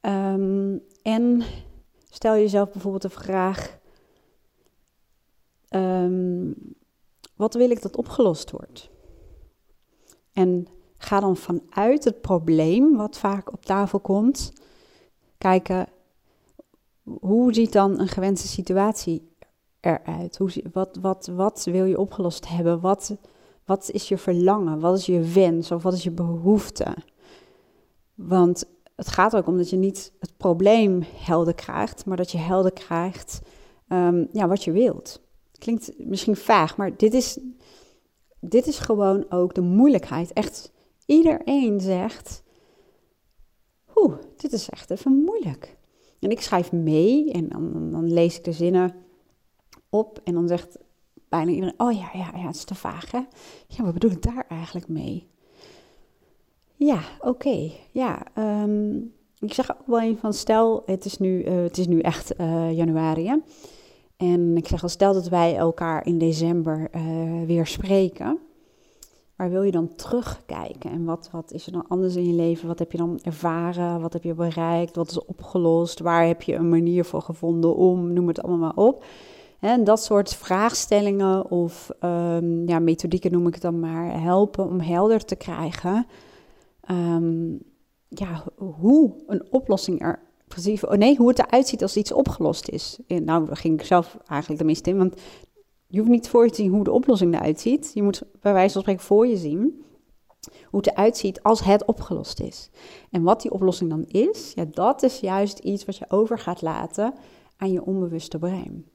Um, 0.00 0.82
en 1.02 1.42
stel 2.10 2.34
jezelf 2.34 2.70
bijvoorbeeld 2.70 3.02
de 3.02 3.10
vraag: 3.10 3.78
um, 5.70 6.54
wat 7.36 7.54
wil 7.54 7.70
ik 7.70 7.82
dat 7.82 7.96
opgelost 7.96 8.50
wordt? 8.50 8.90
En 10.32 10.68
Ga 10.98 11.20
dan 11.20 11.36
vanuit 11.36 12.04
het 12.04 12.20
probleem 12.20 12.96
wat 12.96 13.18
vaak 13.18 13.52
op 13.52 13.64
tafel 13.64 14.00
komt, 14.00 14.52
kijken 15.38 15.88
hoe 17.20 17.54
ziet 17.54 17.72
dan 17.72 18.00
een 18.00 18.08
gewenste 18.08 18.48
situatie 18.48 19.30
eruit? 19.80 20.36
Hoe, 20.36 20.50
wat, 20.72 20.98
wat, 21.00 21.26
wat 21.26 21.64
wil 21.64 21.84
je 21.84 21.98
opgelost 21.98 22.48
hebben? 22.48 22.80
Wat, 22.80 23.16
wat 23.64 23.90
is 23.90 24.08
je 24.08 24.18
verlangen? 24.18 24.80
Wat 24.80 24.98
is 24.98 25.06
je 25.06 25.20
wens 25.20 25.70
of 25.70 25.82
wat 25.82 25.92
is 25.92 26.02
je 26.02 26.10
behoefte? 26.10 26.96
Want 28.14 28.64
het 28.96 29.08
gaat 29.08 29.36
ook 29.36 29.46
om 29.46 29.56
dat 29.56 29.70
je 29.70 29.76
niet 29.76 30.12
het 30.20 30.36
probleem 30.36 31.02
helder 31.14 31.54
krijgt, 31.54 32.06
maar 32.06 32.16
dat 32.16 32.30
je 32.30 32.38
helder 32.38 32.72
krijgt 32.72 33.40
um, 33.88 34.28
ja, 34.32 34.48
wat 34.48 34.64
je 34.64 34.72
wilt. 34.72 35.20
Klinkt 35.58 35.92
misschien 35.98 36.36
vaag, 36.36 36.76
maar 36.76 36.96
dit 36.96 37.14
is, 37.14 37.38
dit 38.40 38.66
is 38.66 38.78
gewoon 38.78 39.30
ook 39.30 39.54
de 39.54 39.60
moeilijkheid. 39.60 40.32
Echt 40.32 40.72
Iedereen 41.06 41.80
zegt, 41.80 42.42
oeh, 43.94 44.14
dit 44.36 44.52
is 44.52 44.68
echt 44.68 44.90
even 44.90 45.12
moeilijk. 45.12 45.76
En 46.20 46.30
ik 46.30 46.40
schrijf 46.40 46.72
mee 46.72 47.32
en 47.32 47.48
dan, 47.48 47.90
dan, 47.90 48.12
lees 48.12 48.36
ik 48.36 48.44
de 48.44 48.52
zinnen 48.52 48.94
op 49.90 50.20
en 50.24 50.34
dan 50.34 50.48
zegt 50.48 50.78
bijna 51.28 51.50
iedereen, 51.50 51.74
oh 51.76 51.92
ja, 51.92 52.10
ja, 52.12 52.30
ja, 52.34 52.46
het 52.46 52.56
is 52.56 52.64
te 52.64 52.74
vaag 52.74 53.10
hè. 53.10 53.20
Ja, 53.66 53.84
wat 53.84 53.92
bedoel 53.92 54.10
ik 54.10 54.22
daar 54.22 54.46
eigenlijk 54.48 54.88
mee? 54.88 55.26
Ja, 56.74 57.00
oké, 57.20 57.70
ja. 57.92 58.22
Um, 58.62 59.14
ik 59.38 59.52
zeg 59.52 59.70
ook 59.70 59.86
wel 59.86 60.00
een 60.00 60.18
van, 60.18 60.32
stel, 60.32 60.82
het 60.86 61.04
is 61.04 61.18
nu, 61.18 61.44
uh, 61.44 61.62
het 61.62 61.78
is 61.78 61.86
nu 61.86 62.00
echt 62.00 62.40
uh, 62.40 62.76
januari 62.76 63.28
hè? 63.28 63.36
En 64.16 64.56
ik 64.56 64.68
zeg 64.68 64.82
al, 64.82 64.88
stel 64.88 65.12
dat 65.12 65.28
wij 65.28 65.56
elkaar 65.56 66.06
in 66.06 66.18
december 66.18 66.88
uh, 66.94 67.46
weer 67.46 67.66
spreken. 67.66 68.38
Waar 69.36 69.50
wil 69.50 69.62
je 69.62 69.70
dan 69.70 69.94
terugkijken? 69.94 70.90
En 70.90 71.04
wat, 71.04 71.28
wat 71.32 71.52
is 71.52 71.66
er 71.66 71.72
dan 71.72 71.88
anders 71.88 72.16
in 72.16 72.26
je 72.26 72.32
leven? 72.32 72.68
Wat 72.68 72.78
heb 72.78 72.92
je 72.92 72.98
dan 72.98 73.18
ervaren? 73.22 74.00
Wat 74.00 74.12
heb 74.12 74.22
je 74.22 74.34
bereikt? 74.34 74.96
Wat 74.96 75.10
is 75.10 75.24
opgelost? 75.24 76.00
Waar 76.00 76.26
heb 76.26 76.42
je 76.42 76.54
een 76.54 76.68
manier 76.68 77.04
voor 77.04 77.22
gevonden 77.22 77.76
om? 77.76 78.12
Noem 78.12 78.28
het 78.28 78.42
allemaal 78.42 78.58
maar 78.58 78.84
op. 78.84 79.04
En 79.60 79.84
dat 79.84 80.02
soort 80.02 80.34
vraagstellingen 80.34 81.50
of 81.50 81.90
um, 82.00 82.68
ja, 82.68 82.78
methodieken 82.78 83.32
noem 83.32 83.46
ik 83.46 83.54
het 83.54 83.62
dan 83.62 83.80
maar, 83.80 84.20
helpen 84.20 84.64
om 84.64 84.80
helder 84.80 85.24
te 85.24 85.36
krijgen 85.36 86.06
um, 86.90 87.58
ja, 88.08 88.44
hoe 88.56 89.14
een 89.26 89.46
oplossing 89.50 90.02
er 90.02 90.18
precies, 90.48 90.84
oh 90.84 90.92
nee, 90.92 91.16
hoe 91.16 91.28
het 91.28 91.38
eruit 91.38 91.68
ziet 91.68 91.82
als 91.82 91.96
iets 91.96 92.12
opgelost 92.12 92.68
is. 92.68 92.98
En 93.06 93.24
nou, 93.24 93.46
daar 93.46 93.56
ging 93.56 93.80
ik 93.80 93.86
zelf 93.86 94.18
eigenlijk 94.26 94.60
de 94.60 94.66
mist 94.66 94.86
in, 94.86 94.96
want 94.96 95.20
je 95.86 95.98
hoeft 95.98 96.10
niet 96.10 96.28
voor 96.28 96.44
je 96.44 96.50
te 96.50 96.56
zien 96.56 96.70
hoe 96.70 96.84
de 96.84 96.92
oplossing 96.92 97.34
eruit 97.34 97.60
ziet. 97.60 97.90
Je 97.94 98.02
moet 98.02 98.22
bij 98.40 98.52
wijze 98.52 98.72
van 98.72 98.82
spreken 98.82 99.04
voor 99.04 99.26
je 99.26 99.36
zien 99.36 99.84
hoe 100.70 100.80
het 100.80 100.90
eruit 100.90 101.16
ziet 101.16 101.42
als 101.42 101.64
het 101.64 101.84
opgelost 101.84 102.40
is. 102.40 102.70
En 103.10 103.22
wat 103.22 103.42
die 103.42 103.50
oplossing 103.50 103.90
dan 103.90 104.04
is, 104.04 104.52
ja, 104.54 104.64
dat 104.70 105.02
is 105.02 105.20
juist 105.20 105.58
iets 105.58 105.84
wat 105.84 105.96
je 105.96 106.04
over 106.08 106.38
gaat 106.38 106.62
laten 106.62 107.14
aan 107.56 107.72
je 107.72 107.84
onbewuste 107.84 108.38
brein. 108.38 108.86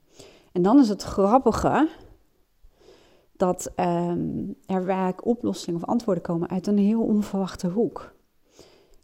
En 0.52 0.62
dan 0.62 0.80
is 0.80 0.90
het 0.90 1.04
grappige 1.04 1.90
dat 3.38 3.72
um, 3.76 4.56
er 4.66 4.86
vaak 4.86 5.26
oplossingen 5.26 5.82
of 5.82 5.88
antwoorden 5.88 6.24
komen 6.24 6.50
uit 6.50 6.68
een 6.68 6.78
heel 6.78 7.02
onverwachte 7.02 7.68
hoek. 7.68 8.14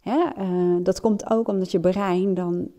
Uh, 0.04 0.76
dat 0.82 1.00
komt 1.00 1.30
ook 1.30 1.48
omdat 1.48 1.70
je 1.70 1.80
brein 1.80 2.34
dan 2.34 2.70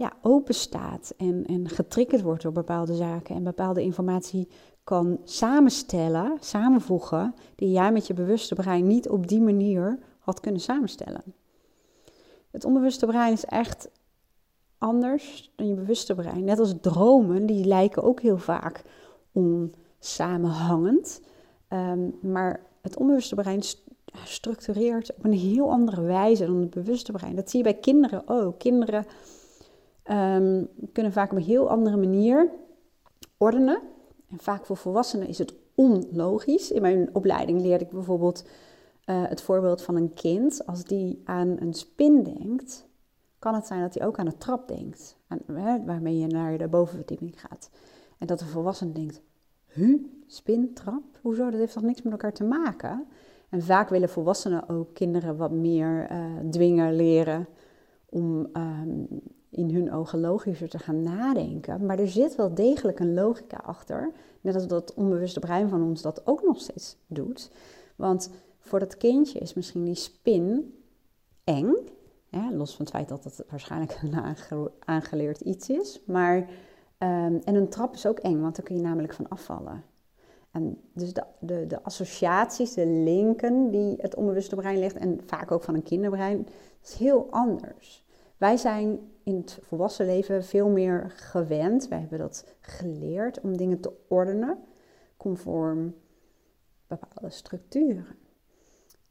ja, 0.00 0.12
open 0.22 0.54
staat 0.54 1.14
en, 1.16 1.44
en 1.46 1.68
getriggerd 1.68 2.22
wordt 2.22 2.42
door 2.42 2.52
bepaalde 2.52 2.94
zaken 2.94 3.34
en 3.34 3.44
bepaalde 3.44 3.82
informatie 3.82 4.48
kan 4.84 5.20
samenstellen, 5.24 6.36
samenvoegen, 6.40 7.34
die 7.54 7.70
jij 7.70 7.92
met 7.92 8.06
je 8.06 8.14
bewuste 8.14 8.54
brein 8.54 8.86
niet 8.86 9.08
op 9.08 9.26
die 9.26 9.40
manier 9.40 9.98
had 10.18 10.40
kunnen 10.40 10.60
samenstellen. 10.60 11.22
Het 12.50 12.64
onbewuste 12.64 13.06
brein 13.06 13.32
is 13.32 13.44
echt 13.44 13.90
anders 14.78 15.52
dan 15.56 15.68
je 15.68 15.74
bewuste 15.74 16.14
brein. 16.14 16.44
Net 16.44 16.58
als 16.58 16.74
dromen, 16.80 17.46
die 17.46 17.64
lijken 17.64 18.02
ook 18.02 18.20
heel 18.20 18.38
vaak 18.38 18.82
onsamenhangend. 19.32 21.20
Um, 21.68 22.18
maar 22.22 22.66
het 22.82 22.96
onbewuste 22.96 23.34
brein 23.34 23.62
structureert 24.24 25.14
op 25.16 25.24
een 25.24 25.32
heel 25.32 25.70
andere 25.70 26.02
wijze 26.02 26.46
dan 26.46 26.60
het 26.60 26.70
bewuste 26.70 27.12
brein. 27.12 27.36
Dat 27.36 27.50
zie 27.50 27.58
je 27.58 27.70
bij 27.72 27.80
kinderen 27.80 28.22
ook. 28.28 28.58
Kinderen 28.58 29.06
um, 30.10 30.68
kunnen 30.92 31.12
vaak 31.12 31.30
op 31.30 31.36
een 31.36 31.42
heel 31.42 31.70
andere 31.70 31.96
manier 31.96 32.50
ordenen. 33.36 33.80
En 34.28 34.38
vaak 34.38 34.66
voor 34.66 34.76
volwassenen 34.76 35.28
is 35.28 35.38
het 35.38 35.54
onlogisch. 35.74 36.70
In 36.70 36.82
mijn 36.82 37.08
opleiding 37.12 37.60
leerde 37.60 37.84
ik 37.84 37.90
bijvoorbeeld 37.90 38.44
uh, 39.06 39.24
het 39.28 39.42
voorbeeld 39.42 39.82
van 39.82 39.96
een 39.96 40.14
kind. 40.14 40.66
Als 40.66 40.84
die 40.84 41.20
aan 41.24 41.56
een 41.60 41.74
spin 41.74 42.22
denkt, 42.22 42.86
kan 43.38 43.54
het 43.54 43.66
zijn 43.66 43.80
dat 43.80 43.94
hij 43.94 44.06
ook 44.06 44.18
aan 44.18 44.26
een 44.26 44.38
trap 44.38 44.68
denkt. 44.68 45.16
waarmee 45.84 46.18
je 46.18 46.26
naar 46.26 46.58
de 46.58 46.68
bovenverdieping 46.68 47.40
gaat. 47.40 47.70
En 48.18 48.26
dat 48.26 48.38
de 48.38 48.44
volwassene 48.44 48.92
denkt, 48.92 49.22
huh, 49.66 50.02
spin, 50.26 50.74
trap? 50.74 51.02
Hoezo? 51.22 51.50
Dat 51.50 51.60
heeft 51.60 51.72
toch 51.72 51.82
niks 51.82 52.02
met 52.02 52.12
elkaar 52.12 52.32
te 52.32 52.44
maken? 52.44 53.06
En 53.48 53.62
vaak 53.62 53.88
willen 53.88 54.08
volwassenen 54.08 54.68
ook 54.68 54.94
kinderen 54.94 55.36
wat 55.36 55.50
meer 55.50 56.10
uh, 56.10 56.50
dwingen, 56.50 56.94
leren 56.94 57.48
om 58.08 58.48
um, 58.52 59.08
in 59.50 59.74
hun 59.74 59.92
ogen 59.92 60.20
logischer 60.20 60.68
te 60.68 60.78
gaan 60.78 61.02
nadenken. 61.02 61.86
Maar 61.86 61.98
er 61.98 62.08
zit 62.08 62.36
wel 62.36 62.54
degelijk 62.54 63.00
een 63.00 63.14
logica 63.14 63.56
achter. 63.56 64.12
Net 64.40 64.54
als 64.54 64.66
dat 64.66 64.94
onbewuste 64.94 65.40
brein 65.40 65.68
van 65.68 65.82
ons 65.82 66.02
dat 66.02 66.26
ook 66.26 66.42
nog 66.42 66.60
steeds 66.60 66.96
doet. 67.06 67.50
Want 67.96 68.30
voor 68.58 68.78
dat 68.78 68.96
kindje 68.96 69.38
is 69.38 69.54
misschien 69.54 69.84
die 69.84 69.94
spin 69.94 70.74
eng. 71.44 71.74
los 72.50 72.76
van 72.76 72.84
het 72.84 72.94
feit 72.94 73.08
dat 73.08 73.24
het 73.24 73.44
waarschijnlijk 73.48 73.98
een 74.02 74.70
aangeleerd 74.78 75.40
iets 75.40 75.68
is. 75.68 76.00
Maar, 76.06 76.36
um, 76.36 77.40
en 77.44 77.54
een 77.54 77.68
trap 77.68 77.94
is 77.94 78.06
ook 78.06 78.18
eng, 78.18 78.40
want 78.40 78.56
dan 78.56 78.64
kun 78.64 78.76
je 78.76 78.82
namelijk 78.82 79.14
van 79.14 79.28
afvallen. 79.28 79.84
En 80.50 80.80
dus 80.92 81.12
de, 81.12 81.24
de, 81.40 81.66
de 81.66 81.82
associaties, 81.82 82.74
de 82.74 82.86
linken 82.86 83.70
die 83.70 83.94
het 83.98 84.14
onbewuste 84.14 84.56
brein 84.56 84.78
ligt, 84.78 84.96
en 84.96 85.20
vaak 85.26 85.50
ook 85.50 85.62
van 85.62 85.74
een 85.74 85.82
kinderbrein, 85.82 86.46
is 86.82 86.94
heel 86.94 87.26
anders. 87.30 88.04
Wij 88.40 88.56
zijn 88.56 88.98
in 89.22 89.36
het 89.36 89.58
volwassen 89.62 90.06
leven 90.06 90.44
veel 90.44 90.68
meer 90.68 91.12
gewend, 91.14 91.88
wij 91.88 91.98
hebben 91.98 92.18
dat 92.18 92.44
geleerd 92.60 93.40
om 93.40 93.56
dingen 93.56 93.80
te 93.80 93.92
ordenen 94.08 94.58
conform 95.16 95.94
bepaalde 96.86 97.30
structuren. 97.30 98.06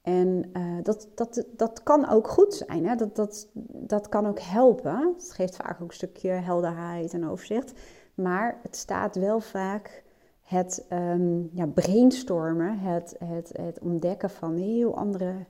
En 0.02 0.50
uh, 0.54 0.84
dat, 0.84 1.08
dat, 1.16 1.46
dat 1.56 1.84
kan 1.84 2.10
ook 2.10 2.28
goed 2.28 2.54
zijn, 2.54 2.86
hè? 2.86 2.96
Dat, 2.96 3.16
dat, 3.16 3.48
dat 3.72 4.10
kan 4.10 4.26
ook 4.26 4.40
helpen. 4.40 5.14
Het 5.18 5.32
geeft 5.32 5.56
vaak 5.56 5.82
ook 5.82 5.88
een 5.88 5.94
stukje 5.96 6.30
helderheid 6.30 7.14
en 7.14 7.28
overzicht. 7.28 7.74
Maar 8.14 8.60
het 8.62 8.76
staat 8.76 9.16
wel 9.16 9.40
vaak 9.40 10.04
het 10.42 10.86
um, 10.90 11.50
ja, 11.54 11.66
brainstormen, 11.66 12.80
het, 12.80 13.16
het, 13.24 13.52
het 13.62 13.80
ontdekken 13.80 14.30
van 14.30 14.58
heel 14.58 14.98
andere 14.98 15.46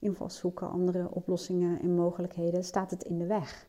invalshoeken, 0.00 0.70
andere 0.70 1.08
oplossingen 1.10 1.80
en 1.80 1.94
mogelijkheden, 1.94 2.64
staat 2.64 2.90
het 2.90 3.02
in 3.02 3.18
de 3.18 3.26
weg. 3.26 3.68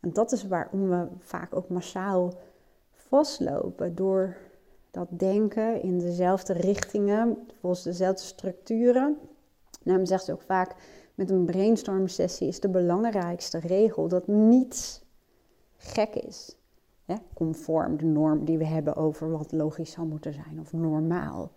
En 0.00 0.12
dat 0.12 0.32
is 0.32 0.46
waarom 0.46 0.88
we 0.88 1.06
vaak 1.18 1.56
ook 1.56 1.68
massaal 1.68 2.32
vastlopen 2.92 3.94
door 3.94 4.36
dat 4.90 5.08
denken 5.10 5.82
in 5.82 5.98
dezelfde 5.98 6.52
richtingen, 6.52 7.38
volgens 7.60 7.82
dezelfde 7.82 8.24
structuren. 8.24 9.18
Daarom 9.82 10.06
zegt 10.06 10.24
ze 10.24 10.32
ook 10.32 10.42
vaak, 10.42 10.74
met 11.14 11.30
een 11.30 11.44
brainstorm 11.44 12.08
sessie 12.08 12.48
is 12.48 12.60
de 12.60 12.68
belangrijkste 12.68 13.58
regel 13.58 14.08
dat 14.08 14.26
niets 14.26 15.02
gek 15.76 16.14
is. 16.14 16.56
conform 17.34 17.96
de 17.96 18.04
norm 18.04 18.44
die 18.44 18.58
we 18.58 18.66
hebben 18.66 18.96
over 18.96 19.30
wat 19.30 19.52
logisch 19.52 19.90
zou 19.90 20.06
moeten 20.06 20.32
zijn 20.32 20.60
of 20.60 20.72
normaal. 20.72 21.50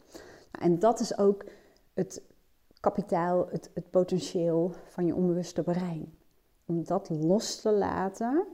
En 0.51 0.79
dat 0.79 0.99
is 0.99 1.17
ook 1.17 1.45
het 1.93 2.21
kapitaal, 2.87 3.47
het, 3.49 3.69
het 3.73 3.89
potentieel 3.89 4.71
van 4.83 5.05
je 5.05 5.15
onbewuste 5.15 5.63
brein. 5.63 6.17
Om 6.65 6.83
dat 6.83 7.09
los 7.09 7.61
te 7.61 7.71
laten 7.71 8.45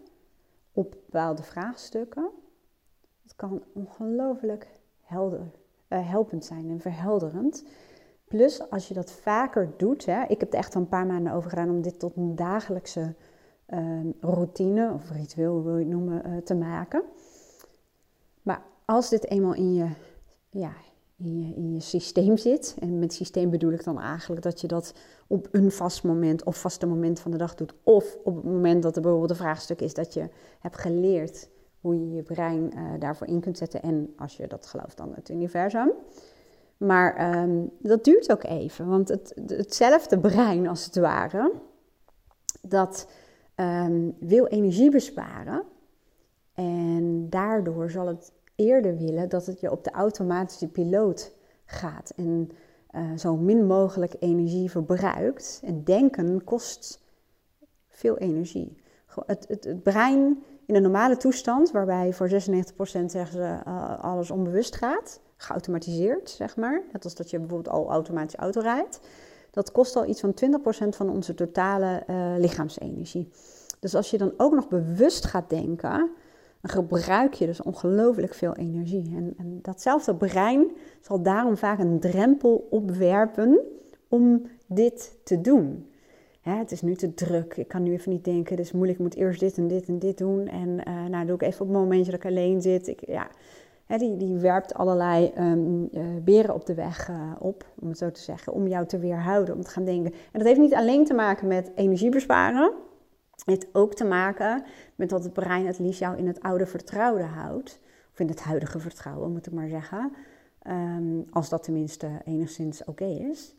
op 0.72 0.92
bepaalde 0.92 1.44
vraagstukken. 1.44 2.30
Het 3.24 3.36
kan 3.36 3.64
ongelooflijk 3.74 4.68
helder, 5.02 5.52
uh, 5.90 6.10
helpend 6.10 6.46
zijn 6.46 6.70
en 6.70 6.80
verhelderend. 6.80 7.66
Plus, 8.28 8.70
als 8.70 8.88
je 8.88 8.94
dat 8.94 9.12
vaker 9.12 9.74
doet, 9.78 10.06
hè, 10.06 10.24
ik 10.28 10.40
heb 10.40 10.54
er 10.54 10.60
echt 10.60 10.76
een 10.76 10.88
paar 10.88 11.06
maanden 11.06 11.34
over 11.34 11.50
gedaan 11.50 11.70
om 11.70 11.82
dit 11.82 12.00
tot 12.00 12.16
een 12.16 12.36
dagelijkse 12.36 13.16
uh, 13.68 14.00
routine 14.20 14.94
of 14.94 15.12
ritueel, 15.12 15.64
wil 15.64 15.78
je 15.78 15.86
het 15.86 15.94
noemen, 15.94 16.28
uh, 16.28 16.38
te 16.38 16.56
maken. 16.56 17.04
Maar 18.42 18.64
als 18.86 19.10
dit 19.10 19.30
eenmaal 19.30 19.54
in 19.54 19.74
je, 19.74 19.90
ja, 20.50 20.72
in 21.18 21.48
je, 21.48 21.56
in 21.56 21.74
je 21.74 21.80
systeem 21.80 22.38
zit. 22.38 22.76
En 22.80 23.00
met 23.00 23.14
systeem 23.14 23.50
bedoel 23.50 23.72
ik 23.72 23.84
dan 23.84 24.00
eigenlijk 24.00 24.42
dat 24.42 24.62
je 24.62 24.68
dat 24.68 24.94
op 25.28 25.48
een 25.52 25.72
vast 25.72 26.04
moment 26.04 26.44
of 26.44 26.58
vaste 26.58 26.86
moment 26.86 27.20
van 27.20 27.32
de 27.32 27.38
dag 27.38 27.56
doet. 27.56 27.74
Of 27.84 28.18
op 28.24 28.36
het 28.36 28.46
moment 28.46 28.84
dat 28.84 28.96
er 28.96 29.02
bijvoorbeeld 29.02 29.32
een 29.32 29.38
vraagstuk 29.38 29.82
is 29.82 29.94
dat 29.94 30.14
je 30.14 30.30
hebt 30.60 30.78
geleerd 30.78 31.50
hoe 31.82 32.00
je 32.00 32.12
je 32.12 32.24
brein 32.24 32.72
uh, 32.76 33.00
daarvoor 33.00 33.28
in 33.28 33.40
kunt 33.40 33.58
zetten. 33.58 33.82
En 33.82 34.14
als 34.18 34.38
je 34.38 34.48
dat 34.48 34.66
gelooft 34.66 34.98
dan 34.98 35.14
het 35.16 35.30
universum. 35.30 35.92
Maar 36.78 37.38
um, 37.44 37.72
dat 37.80 38.04
duurt 38.04 38.32
ook 38.32 38.44
even, 38.44 38.88
want 38.88 39.08
het, 39.08 39.34
hetzelfde 39.48 40.20
brein 40.20 40.68
als 40.68 40.86
het 40.86 40.96
ware, 40.96 41.52
dat 42.62 43.08
um, 43.56 44.16
wil 44.20 44.46
energie 44.46 44.92
besparen. 44.92 45.64
En 46.54 47.30
daardoor 47.30 47.90
zal 47.90 48.08
het 48.08 48.32
eerder 48.56 48.98
willen 48.98 49.30
dat 49.30 49.46
het 49.46 49.60
je 49.60 49.72
op 49.72 49.84
de 49.84 49.92
automatische 49.92 50.68
piloot 50.68 51.36
gaat 51.66 52.14
en 52.16 52.50
uh, 52.92 53.18
zo 53.18 53.36
min 53.36 53.66
mogelijk 53.66 54.16
energie 54.20 54.72
verbruikt. 54.72 55.62
En 55.64 55.84
denken 55.84 56.44
kost 56.44 57.02
veel 57.88 58.18
energie. 58.18 58.82
Het, 59.26 59.46
het, 59.48 59.64
het 59.64 59.84
brein 59.84 60.44
in 60.66 60.76
een 60.76 60.82
normale 60.82 61.18
toestand, 61.18 61.72
waarbij 61.72 62.14
voor 62.14 62.30
96% 62.30 62.34
zeggen 63.06 63.28
ze 63.28 63.60
uh, 63.68 64.04
alles 64.04 64.32
onbewust 64.32 64.76
gaat, 64.76 65.20
geautomatiseerd 65.38 66.30
zeg 66.30 66.56
maar, 66.56 66.82
net 66.92 67.04
als 67.04 67.16
dat 67.16 67.30
je 67.30 67.40
bijvoorbeeld 67.40 67.76
al 67.76 67.90
automatisch 67.90 68.36
auto 68.36 68.62
rijdt, 68.62 69.00
dat 69.52 69.72
kost 69.72 69.96
al 69.96 70.06
iets 70.06 70.20
van 70.20 70.34
20% 70.86 70.88
van 70.90 71.10
onze 71.10 71.34
totale 71.34 72.04
uh, 72.10 72.34
lichaamsenergie. 72.38 73.30
Dus 73.80 73.96
als 73.96 74.10
je 74.10 74.18
dan 74.18 74.34
ook 74.38 74.54
nog 74.54 74.68
bewust 74.68 75.26
gaat 75.26 75.50
denken, 75.50 76.12
dan 76.64 76.72
gebruik 76.72 77.34
je 77.34 77.46
dus 77.46 77.62
ongelooflijk 77.62 78.34
veel 78.34 78.56
energie. 78.56 79.14
En, 79.16 79.34
en 79.38 79.60
datzelfde 79.62 80.16
brein 80.16 80.72
zal 81.02 81.22
daarom 81.22 81.58
vaak 81.58 81.80
een 81.80 82.00
drempel 82.00 82.68
opwerpen 82.70 83.60
om 84.08 84.42
dit 84.66 85.18
te 85.24 85.42
doen. 85.42 85.88
Hè, 86.42 86.56
het 86.56 86.72
is 86.72 86.82
nu 86.82 86.96
te 86.96 87.14
druk, 87.14 87.58
ik 87.58 87.68
kan 87.68 87.84
nu 87.84 87.92
even 87.92 88.12
niet 88.12 88.24
denken, 88.24 88.56
het 88.56 88.66
is 88.66 88.72
moeilijk, 88.72 89.00
ik 89.00 89.04
moet 89.06 89.16
eerst 89.16 89.40
dit 89.40 89.58
en 89.58 89.68
dit 89.68 89.88
en 89.88 90.00
dit 90.00 90.18
doen. 90.18 90.48
En 90.48 90.70
uh, 90.88 91.06
nou 91.10 91.26
doe 91.26 91.36
ik 91.36 91.42
even 91.42 91.62
op 91.62 91.68
het 91.68 91.78
momentje 91.78 92.12
dat 92.12 92.24
ik 92.24 92.30
alleen 92.30 92.62
zit. 92.62 92.88
Ik, 92.88 93.08
ja, 93.08 93.28
hè, 93.86 93.98
die, 93.98 94.18
die 94.18 94.38
werpt 94.38 94.74
allerlei 94.74 95.34
um, 95.38 95.90
uh, 95.92 96.02
beren 96.24 96.54
op 96.54 96.66
de 96.66 96.74
weg 96.74 97.10
uh, 97.10 97.32
op, 97.40 97.66
om 97.80 97.88
het 97.88 97.98
zo 97.98 98.12
te 98.12 98.22
zeggen, 98.22 98.54
om 98.54 98.68
jou 98.68 98.86
te 98.86 99.00
weerhouden, 99.00 99.56
om 99.56 99.62
te 99.62 99.70
gaan 99.70 99.86
denken. 99.86 100.14
En 100.14 100.40
dat 100.40 100.48
heeft 100.48 100.60
niet 100.60 100.74
alleen 100.74 101.06
te 101.06 101.14
maken 101.14 101.48
met 101.48 101.72
energie 101.76 102.10
besparen, 102.10 102.74
heeft 103.46 103.76
ook 103.76 103.94
te 103.94 104.06
maken 104.06 104.64
met 104.96 105.10
dat 105.10 105.24
het 105.24 105.34
brein 105.34 105.66
het 105.66 105.80
liefst 105.80 106.00
jou 106.00 106.18
in 106.18 106.28
het 106.28 106.42
oude 106.42 106.66
vertrouwde 106.66 107.24
houdt. 107.24 107.80
Of 108.12 108.20
in 108.20 108.28
het 108.28 108.42
huidige 108.42 108.80
vertrouwen, 108.80 109.32
moet 109.32 109.48
ik 109.48 109.54
maar 109.54 109.68
zeggen. 109.68 110.14
Um, 110.68 111.26
als 111.30 111.50
dat 111.50 111.64
tenminste 111.64 112.22
enigszins 112.26 112.84
oké 112.84 113.06
is. 113.06 113.56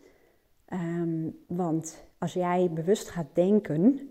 Um, 0.72 1.38
want 1.46 2.04
als 2.18 2.32
jij 2.32 2.70
bewust 2.72 3.08
gaat 3.08 3.26
denken, 3.32 4.10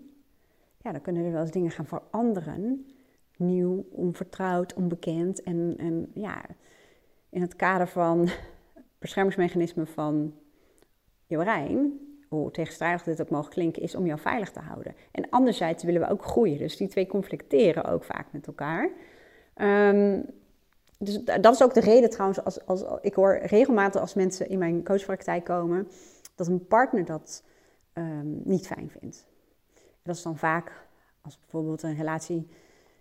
ja, 0.82 0.92
dan 0.92 1.00
kunnen 1.00 1.24
er 1.24 1.32
wel 1.32 1.40
eens 1.40 1.50
dingen 1.50 1.70
gaan 1.70 1.86
veranderen. 1.86 2.86
Nieuw, 3.36 3.84
onvertrouwd, 3.90 4.74
onbekend. 4.74 5.42
En, 5.42 5.74
en 5.78 6.10
ja, 6.14 6.44
in 7.28 7.40
het 7.40 7.56
kader 7.56 7.88
van 7.88 8.28
beschermingsmechanismen 8.98 9.86
van 9.86 10.34
je 11.26 11.36
brein, 11.36 12.03
hoe 12.34 12.50
tegenstrijdig 12.50 13.02
dit 13.02 13.20
ook 13.20 13.30
mogen 13.30 13.50
klinken, 13.50 13.82
is 13.82 13.94
om 13.94 14.06
jou 14.06 14.20
veilig 14.20 14.50
te 14.50 14.60
houden. 14.60 14.94
En 15.10 15.30
anderzijds 15.30 15.84
willen 15.84 16.00
we 16.00 16.10
ook 16.10 16.24
groeien. 16.24 16.58
Dus 16.58 16.76
die 16.76 16.88
twee 16.88 17.06
conflicteren 17.06 17.84
ook 17.84 18.04
vaak 18.04 18.26
met 18.30 18.46
elkaar. 18.46 18.90
Ehm, 19.54 20.20
dus 20.98 21.24
dat 21.24 21.54
is 21.54 21.62
ook 21.62 21.74
de 21.74 21.80
reden 21.80 22.10
trouwens, 22.10 22.44
als, 22.44 22.66
als, 22.66 22.84
ik 23.00 23.14
hoor 23.14 23.38
regelmatig 23.42 24.00
als 24.00 24.14
mensen 24.14 24.48
in 24.48 24.58
mijn 24.58 24.84
coachpraktijk 24.84 25.44
komen, 25.44 25.88
dat 26.34 26.46
een 26.46 26.66
partner 26.66 27.04
dat 27.04 27.44
um, 27.94 28.40
niet 28.44 28.66
fijn 28.66 28.90
vindt. 28.98 29.26
Dat 30.02 30.16
is 30.16 30.22
dan 30.22 30.38
vaak 30.38 30.86
als 31.20 31.38
bijvoorbeeld 31.38 31.82
een 31.82 31.96
relatie 31.96 32.48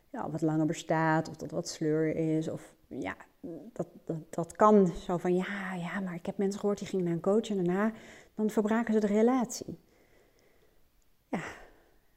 ja, 0.09 0.29
wat 0.29 0.41
langer 0.41 0.65
bestaat, 0.65 1.29
of 1.29 1.35
dat 1.35 1.51
wat 1.51 1.67
sleur 1.67 2.15
is, 2.15 2.47
of 2.47 2.73
ja, 2.87 3.15
dat, 3.73 3.87
dat, 4.05 4.17
dat 4.29 4.55
kan 4.55 4.87
zo 4.87 5.17
van 5.17 5.35
ja, 5.35 5.73
ja, 5.73 5.99
maar 5.99 6.15
ik 6.15 6.25
heb 6.25 6.37
mensen 6.37 6.59
gehoord 6.59 6.79
die 6.79 6.87
gingen 6.87 7.05
naar 7.05 7.13
een 7.13 7.19
coach 7.19 7.49
en 7.49 7.55
daarna 7.55 7.91
dan 8.35 8.49
verbraken 8.49 8.93
ze 8.93 8.99
de 8.99 9.07
relatie. 9.07 9.79
Ja, 11.29 11.43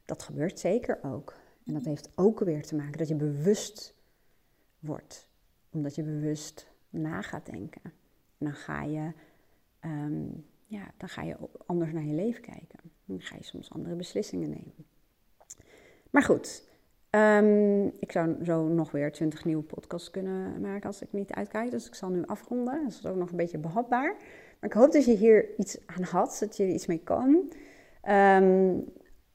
dat 0.04 0.22
gebeurt 0.22 0.60
zeker 0.60 0.98
ook. 1.02 1.34
En 1.64 1.72
dat 1.72 1.84
heeft 1.84 2.10
ook 2.14 2.40
weer 2.40 2.62
te 2.62 2.76
maken 2.76 2.98
dat 2.98 3.08
je 3.08 3.14
bewust 3.14 3.94
wordt, 4.78 5.28
omdat 5.70 5.94
je 5.94 6.02
bewust 6.02 6.66
na 6.90 7.22
gaat 7.22 7.46
denken. 7.46 7.82
En 8.38 8.46
dan 8.46 8.54
ga 8.54 8.82
je, 8.82 9.12
ehm, 9.80 10.26
ja, 10.66 10.90
dan 10.96 11.08
ga 11.08 11.22
je 11.22 11.36
anders 11.66 11.92
naar 11.92 12.04
je 12.04 12.14
leven 12.14 12.42
kijken. 12.42 12.78
Dan 13.04 13.20
ga 13.20 13.36
je 13.36 13.44
soms 13.44 13.70
andere 13.70 13.94
beslissingen 13.94 14.48
nemen. 14.48 14.86
Maar 16.10 16.22
goed, 16.22 16.68
ehm, 17.10 17.86
ik 17.86 18.12
zou 18.12 18.44
zo 18.44 18.68
nog 18.68 18.90
weer 18.90 19.12
20 19.12 19.44
nieuwe 19.44 19.62
podcasts 19.62 20.10
kunnen 20.10 20.60
maken 20.60 20.86
als 20.86 21.02
ik 21.02 21.12
niet 21.12 21.32
uitkijk. 21.32 21.70
Dus 21.70 21.86
ik 21.86 21.94
zal 21.94 22.10
nu 22.10 22.26
afronden. 22.26 22.82
Dat 22.82 22.92
is 22.92 23.06
ook 23.06 23.16
nog 23.16 23.30
een 23.30 23.36
beetje 23.36 23.58
behapbaar. 23.58 24.16
Maar 24.60 24.70
ik 24.70 24.76
hoop 24.76 24.92
dat 24.92 25.04
je 25.04 25.16
hier 25.16 25.56
iets 25.56 25.78
aan 25.86 26.02
had, 26.02 26.36
dat 26.40 26.56
je 26.56 26.62
er 26.62 26.70
iets 26.70 26.86
mee 26.86 27.00
kan. 27.04 27.52
Um, 28.08 28.84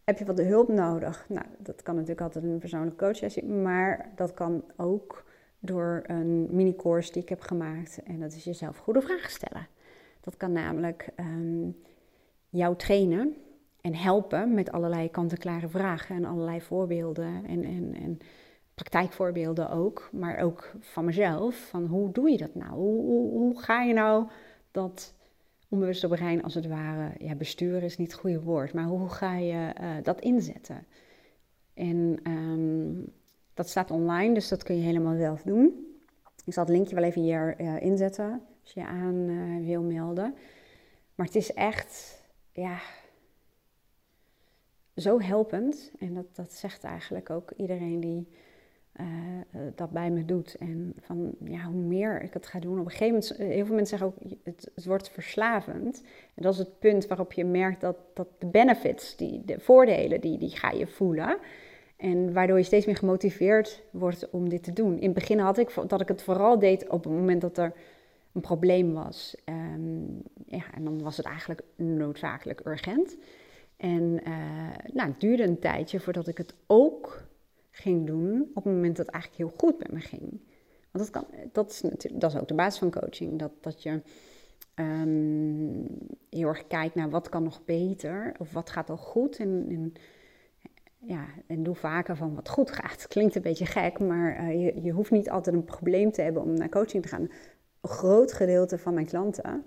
heb 0.04 0.18
je 0.18 0.26
wat 0.26 0.42
hulp 0.42 0.68
nodig? 0.68 1.26
Nou, 1.30 1.46
dat 1.58 1.82
kan 1.82 1.94
natuurlijk 1.94 2.22
altijd 2.22 2.44
een 2.44 2.60
persoonlijke 2.60 3.06
coachsessie, 3.06 3.46
maar 3.46 4.12
dat 4.16 4.34
kan 4.34 4.64
ook 4.78 5.26
door 5.60 6.04
een 6.06 6.48
mini-course 6.52 7.12
die 7.12 7.22
ik 7.22 7.30
heb 7.30 7.42
gemaakt. 7.42 8.04
En 8.04 8.20
dat 8.20 8.34
is 8.34 8.44
jezelf 8.44 8.78
goede 8.78 9.02
vragen 9.02 9.32
stellen. 9.32 9.68
Dat 10.22 10.38
kan 10.38 10.52
namelijk 10.52 11.10
um, 11.20 11.78
jou 12.50 12.76
trainen 12.76 13.36
en 13.82 13.96
helpen 13.96 14.54
met 14.54 14.72
allerlei 14.72 15.12
kant-en-klare 15.12 15.70
vragen 15.70 16.16
en 16.16 16.26
allerlei 16.26 16.62
voorbeelden 16.62 17.46
en, 17.46 17.64
en, 17.64 17.94
en 17.94 18.20
praktijkvoorbeelden 18.74 19.70
ook, 19.70 20.10
maar 20.12 20.38
ook 20.38 20.72
van 20.80 21.06
mezelf. 21.06 21.56
Van 21.56 21.86
hoe 21.86 22.12
doe 22.12 22.30
je 22.30 22.38
dat 22.38 22.56
nou? 22.56 22.72
Hoe, 22.72 23.02
hoe, 23.02 23.32
hoe 23.32 23.60
ga 23.60 23.82
je 23.82 23.94
nou 23.94 24.28
dat 24.72 25.14
onbewuste 25.70 26.08
brein 26.08 26.44
als 26.44 26.54
het 26.54 26.68
ware, 26.68 27.12
ja, 27.18 27.36
besturen 27.36 27.82
is 27.82 27.98
niet 27.98 28.12
het 28.12 28.20
goede 28.20 28.42
woord, 28.42 28.74
maar 28.74 28.86
hoe 28.86 29.10
ga 29.10 29.38
je 29.38 29.74
uh, 29.82 29.96
dat 30.04 30.22
inzetten? 30.22 30.86
En 31.74 32.20
um, 32.28 33.14
dat 33.54 33.70
staat 33.70 33.92
online, 33.92 34.34
dus 34.34 34.48
dat 34.48 34.64
kun 34.64 34.76
je 34.76 34.82
helemaal 34.82 35.16
zelf 35.16 35.42
doen. 35.42 35.86
Ik 36.46 36.54
zal 36.54 36.64
het 36.64 36.74
linkje 36.74 36.96
wel 36.96 37.04
even 37.04 37.22
hier 37.22 37.62
uh, 37.62 37.82
inzetten 37.82 38.42
als 38.62 38.74
je 38.74 38.86
aan 38.86 39.16
uh, 39.16 39.66
wil 39.66 39.82
melden. 39.82 40.36
Maar 41.16 41.26
het 41.26 41.36
is 41.36 41.54
echt, 41.54 42.22
ja, 42.52 42.80
zo 44.96 45.20
helpend. 45.20 45.92
En 46.00 46.14
dat, 46.14 46.36
dat 46.36 46.54
zegt 46.54 46.84
eigenlijk 46.84 47.30
ook 47.30 47.52
iedereen 47.52 48.00
die 48.00 48.28
uh, 49.00 49.06
dat 49.76 49.92
bij 49.92 50.12
me 50.12 50.26
doet. 50.26 50.56
En 50.56 50.94
van 51.00 51.36
ja, 51.44 51.64
hoe 51.64 51.82
meer 51.82 52.22
ik 52.22 52.34
het 52.34 52.48
ga 52.48 52.60
doen. 52.60 52.80
Op 52.80 52.86
een 52.86 52.92
gegeven 52.92 53.14
moment, 53.14 53.56
heel 53.56 53.66
veel 53.66 53.76
mensen 53.76 53.98
zeggen 53.98 54.08
ook, 54.08 54.32
het, 54.44 54.72
het 54.76 54.86
wordt 54.86 55.10
verslavend. 55.10 56.04
En 56.34 56.44
dat 56.44 56.54
is 56.54 56.60
het 56.60 56.80
punt 56.80 57.08
waarop 57.08 57.34
je 57.34 57.46
merkt 57.46 57.82
dat, 57.82 57.98
dat 58.14 58.28
de 58.38 58.48
benefits, 58.48 59.16
die, 59.16 59.42
de 59.46 59.60
voordelen, 59.60 60.22
die, 60.22 60.38
die 60.38 60.50
ga 60.50 60.72
je 60.72 60.88
voelen. 60.88 61.38
En 61.98 62.34
waardoor 62.34 62.58
je 62.58 62.64
steeds 62.64 62.86
meer 62.86 62.96
gemotiveerd 62.98 63.84
wordt 63.92 64.30
om 64.30 64.50
dit 64.50 64.64
te 64.64 64.74
doen. 64.74 64.98
In 65.00 65.06
het 65.06 65.14
begin 65.14 65.40
had 65.40 65.58
ik 65.58 65.74
dat 65.88 66.02
ik 66.02 66.08
het 66.08 66.22
vooral 66.22 66.60
deed 66.60 66.90
op 66.90 67.04
het 67.04 67.14
moment 67.14 67.42
dat 67.42 67.58
er 67.58 67.74
een 68.34 68.42
probleem 68.42 68.94
was. 68.94 69.36
Um, 69.46 70.22
ja, 70.46 70.64
en 70.74 70.84
dan 70.84 71.02
was 71.02 71.18
het 71.18 71.26
eigenlijk 71.26 71.62
noodzakelijk 71.76 72.66
urgent. 72.66 73.18
En 73.78 74.14
nou, 74.94 75.10
het 75.10 75.20
duurde 75.20 75.44
een 75.44 75.60
tijdje 75.60 76.00
voordat 76.00 76.28
ik 76.28 76.38
het 76.38 76.54
ook 76.68 77.30
ging 77.72 78.08
doen 78.08 78.42
op 78.54 78.64
het 78.64 78.74
moment 78.74 78.98
dat 78.98 79.06
het 79.06 79.16
eigenlijk 79.16 79.44
heel 79.44 79.58
goed 79.58 79.80
met 79.80 79.92
me 79.92 80.00
ging. 80.00 80.42
Want 80.92 81.06
dat, 81.06 81.10
kan, 81.10 81.26
dat, 81.52 81.72
is, 81.72 81.82
natuurlijk, 81.82 82.22
dat 82.22 82.34
is 82.34 82.40
ook 82.40 82.48
de 82.48 82.54
basis 82.54 82.80
van 82.80 82.92
coaching. 82.92 83.40
Dat, 83.40 83.52
dat 83.62 83.84
je 83.84 84.02
um, 84.76 85.88
heel 86.30 86.48
erg 86.48 86.68
kijkt 86.68 86.96
naar 86.96 87.10
wat 87.10 87.30
kan 87.30 87.44
nog 87.44 87.66
beter 87.66 88.34
of 88.40 88.54
wat 88.54 88.70
gaat 88.70 88.90
al 88.90 88.98
goed. 88.98 89.38
En, 89.38 89.94
ja, 90.98 91.26
en 91.48 91.64
doe 91.64 91.76
vaker 91.76 92.18
van 92.18 92.36
wat 92.36 92.50
goed 92.50 92.72
gaat. 92.72 93.08
Klinkt 93.14 93.36
een 93.36 93.42
beetje 93.42 93.66
gek, 93.66 94.00
maar 94.00 94.40
uh, 94.40 94.66
je, 94.66 94.82
je 94.82 94.92
hoeft 94.92 95.12
niet 95.12 95.30
altijd 95.30 95.56
een 95.56 95.64
probleem 95.64 96.12
te 96.12 96.22
hebben 96.22 96.42
om 96.42 96.54
naar 96.54 96.70
coaching 96.70 97.04
te 97.04 97.10
gaan. 97.10 97.22
Een 97.22 97.90
groot 97.90 98.34
gedeelte 98.34 98.78
van 98.78 98.94
mijn 98.94 99.06
klanten 99.06 99.66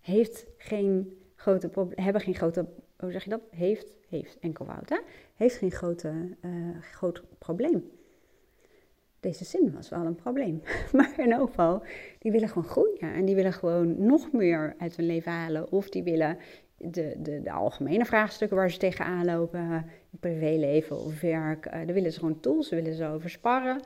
heeft 0.00 0.46
geen 0.56 1.18
grote 1.34 1.70
hebben 1.94 2.22
geen 2.22 2.34
grote 2.34 2.66
hoe 3.00 3.12
zeg 3.12 3.24
je 3.24 3.30
dat? 3.30 3.40
Heeft, 3.50 3.92
heeft, 4.08 4.38
enkelvoud, 4.40 4.88
hè? 4.88 4.98
Heeft 5.34 5.56
geen 5.56 5.70
grote, 5.70 6.36
uh, 6.44 6.50
groot 6.80 7.22
probleem. 7.38 7.90
Deze 9.20 9.44
zin 9.44 9.72
was 9.74 9.88
wel 9.88 10.04
een 10.06 10.14
probleem. 10.14 10.62
Maar 10.92 11.14
in 11.16 11.32
elk 11.32 11.48
geval, 11.48 11.82
die 12.18 12.32
willen 12.32 12.48
gewoon 12.48 12.68
groeien. 12.68 13.14
En 13.14 13.24
die 13.24 13.34
willen 13.34 13.52
gewoon 13.52 14.06
nog 14.06 14.32
meer 14.32 14.74
uit 14.78 14.96
hun 14.96 15.06
leven 15.06 15.32
halen. 15.32 15.72
Of 15.72 15.88
die 15.88 16.02
willen 16.02 16.38
de, 16.76 17.16
de, 17.18 17.42
de 17.42 17.52
algemene 17.52 18.04
vraagstukken 18.04 18.56
waar 18.56 18.70
ze 18.70 18.78
tegenaan 18.78 19.24
lopen, 19.24 19.86
privéleven 20.20 20.98
of 20.98 21.20
werk, 21.20 21.66
uh, 21.66 21.72
daar 21.72 21.94
willen 21.94 22.12
ze 22.12 22.18
gewoon 22.18 22.40
tools, 22.40 22.70
willen 22.70 22.94
ze 22.94 23.06
over 23.06 23.30
sparren. 23.30 23.80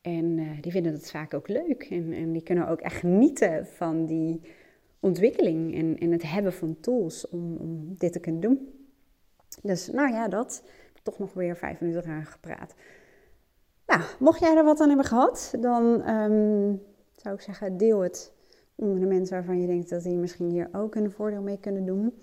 En 0.00 0.38
uh, 0.38 0.50
die 0.60 0.72
vinden 0.72 0.92
dat 0.92 1.10
vaak 1.10 1.34
ook 1.34 1.48
leuk. 1.48 1.86
En, 1.90 2.12
en 2.12 2.32
die 2.32 2.42
kunnen 2.42 2.68
ook 2.68 2.80
echt 2.80 2.96
genieten 2.96 3.66
van 3.66 4.06
die 4.06 4.40
ontwikkeling 5.00 5.74
en, 6.00 6.12
het 6.12 6.22
hebben 6.22 6.52
van 6.52 6.80
tools 6.80 7.28
om, 7.28 7.56
om 7.56 7.94
dit 7.96 8.12
te 8.12 8.20
kunnen 8.20 8.40
doen. 8.40 8.68
Dus 9.62 9.88
nou 9.88 10.12
ja, 10.12 10.28
dat. 10.28 10.62
Toch 11.02 11.18
nog 11.18 11.32
weer 11.32 11.56
vijf 11.56 11.80
minuten 11.80 12.02
eraan 12.02 12.26
gepraat. 12.26 12.74
Nou, 13.86 14.02
mocht 14.18 14.40
jij 14.40 14.56
er 14.56 14.64
wat 14.64 14.80
aan 14.80 14.88
hebben 14.88 15.06
gehad, 15.06 15.54
dan 15.60 16.08
um, 16.08 16.82
zou 17.16 17.34
ik 17.34 17.40
zeggen, 17.40 17.76
deel 17.76 18.00
het 18.00 18.32
onder 18.74 19.00
de 19.00 19.06
mensen 19.06 19.34
waarvan 19.34 19.60
je 19.60 19.66
denkt 19.66 19.90
dat 19.90 20.02
die 20.02 20.16
misschien 20.16 20.50
hier 20.50 20.68
ook 20.72 20.94
een 20.94 21.10
voordeel 21.10 21.42
mee 21.42 21.58
kunnen 21.58 21.84
doen. 21.84 22.14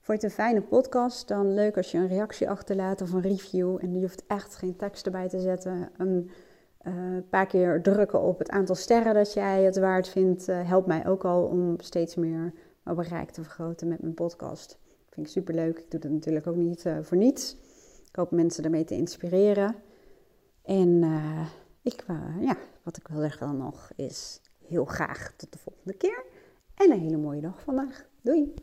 Vond 0.00 0.20
je 0.20 0.26
het 0.26 0.38
een 0.38 0.44
fijne 0.44 0.62
podcast? 0.62 1.28
Dan 1.28 1.54
leuk 1.54 1.76
als 1.76 1.90
je 1.90 1.98
een 1.98 2.08
reactie 2.08 2.50
achterlaat 2.50 3.00
of 3.00 3.12
een 3.12 3.20
review. 3.20 3.78
En 3.80 3.94
je 3.94 4.00
hoeft 4.00 4.26
echt 4.26 4.54
geen 4.54 4.76
tekst 4.76 5.06
erbij 5.06 5.28
te 5.28 5.40
zetten. 5.40 5.90
Een 5.96 6.30
een 6.86 7.28
paar 7.28 7.46
keer 7.46 7.82
drukken 7.82 8.20
op 8.20 8.38
het 8.38 8.50
aantal 8.50 8.74
sterren 8.74 9.14
dat 9.14 9.32
jij 9.32 9.62
het 9.62 9.78
waard 9.78 10.08
vindt, 10.08 10.48
uh, 10.48 10.68
helpt 10.68 10.86
mij 10.86 11.06
ook 11.06 11.24
al 11.24 11.44
om 11.44 11.80
steeds 11.80 12.14
meer 12.14 12.52
mijn 12.82 12.96
bereik 12.96 13.30
te 13.30 13.42
vergroten 13.42 13.88
met 13.88 14.02
mijn 14.02 14.14
podcast. 14.14 14.78
Vind 15.10 15.26
ik 15.26 15.32
super 15.32 15.54
leuk. 15.54 15.78
Ik 15.78 15.90
doe 15.90 16.00
dat 16.00 16.10
natuurlijk 16.10 16.46
ook 16.46 16.56
niet 16.56 16.84
uh, 16.84 16.98
voor 17.02 17.16
niets. 17.16 17.56
Ik 18.08 18.16
hoop 18.16 18.30
mensen 18.30 18.64
ermee 18.64 18.84
te 18.84 18.94
inspireren. 18.94 19.74
En 20.62 21.04
ik, 21.82 22.04
ja, 22.40 22.56
wat 22.82 22.96
ik 22.96 23.08
wil 23.08 23.20
zeggen 23.20 23.46
dan 23.46 23.56
nog 23.56 23.90
is 23.96 24.40
heel 24.66 24.84
graag 24.84 25.32
tot 25.36 25.52
de 25.52 25.58
volgende 25.58 25.96
keer. 25.96 26.24
En 26.74 26.90
een 26.90 27.00
hele 27.00 27.16
mooie 27.16 27.40
dag 27.40 27.62
vandaag. 27.62 28.06
Doei! 28.22 28.54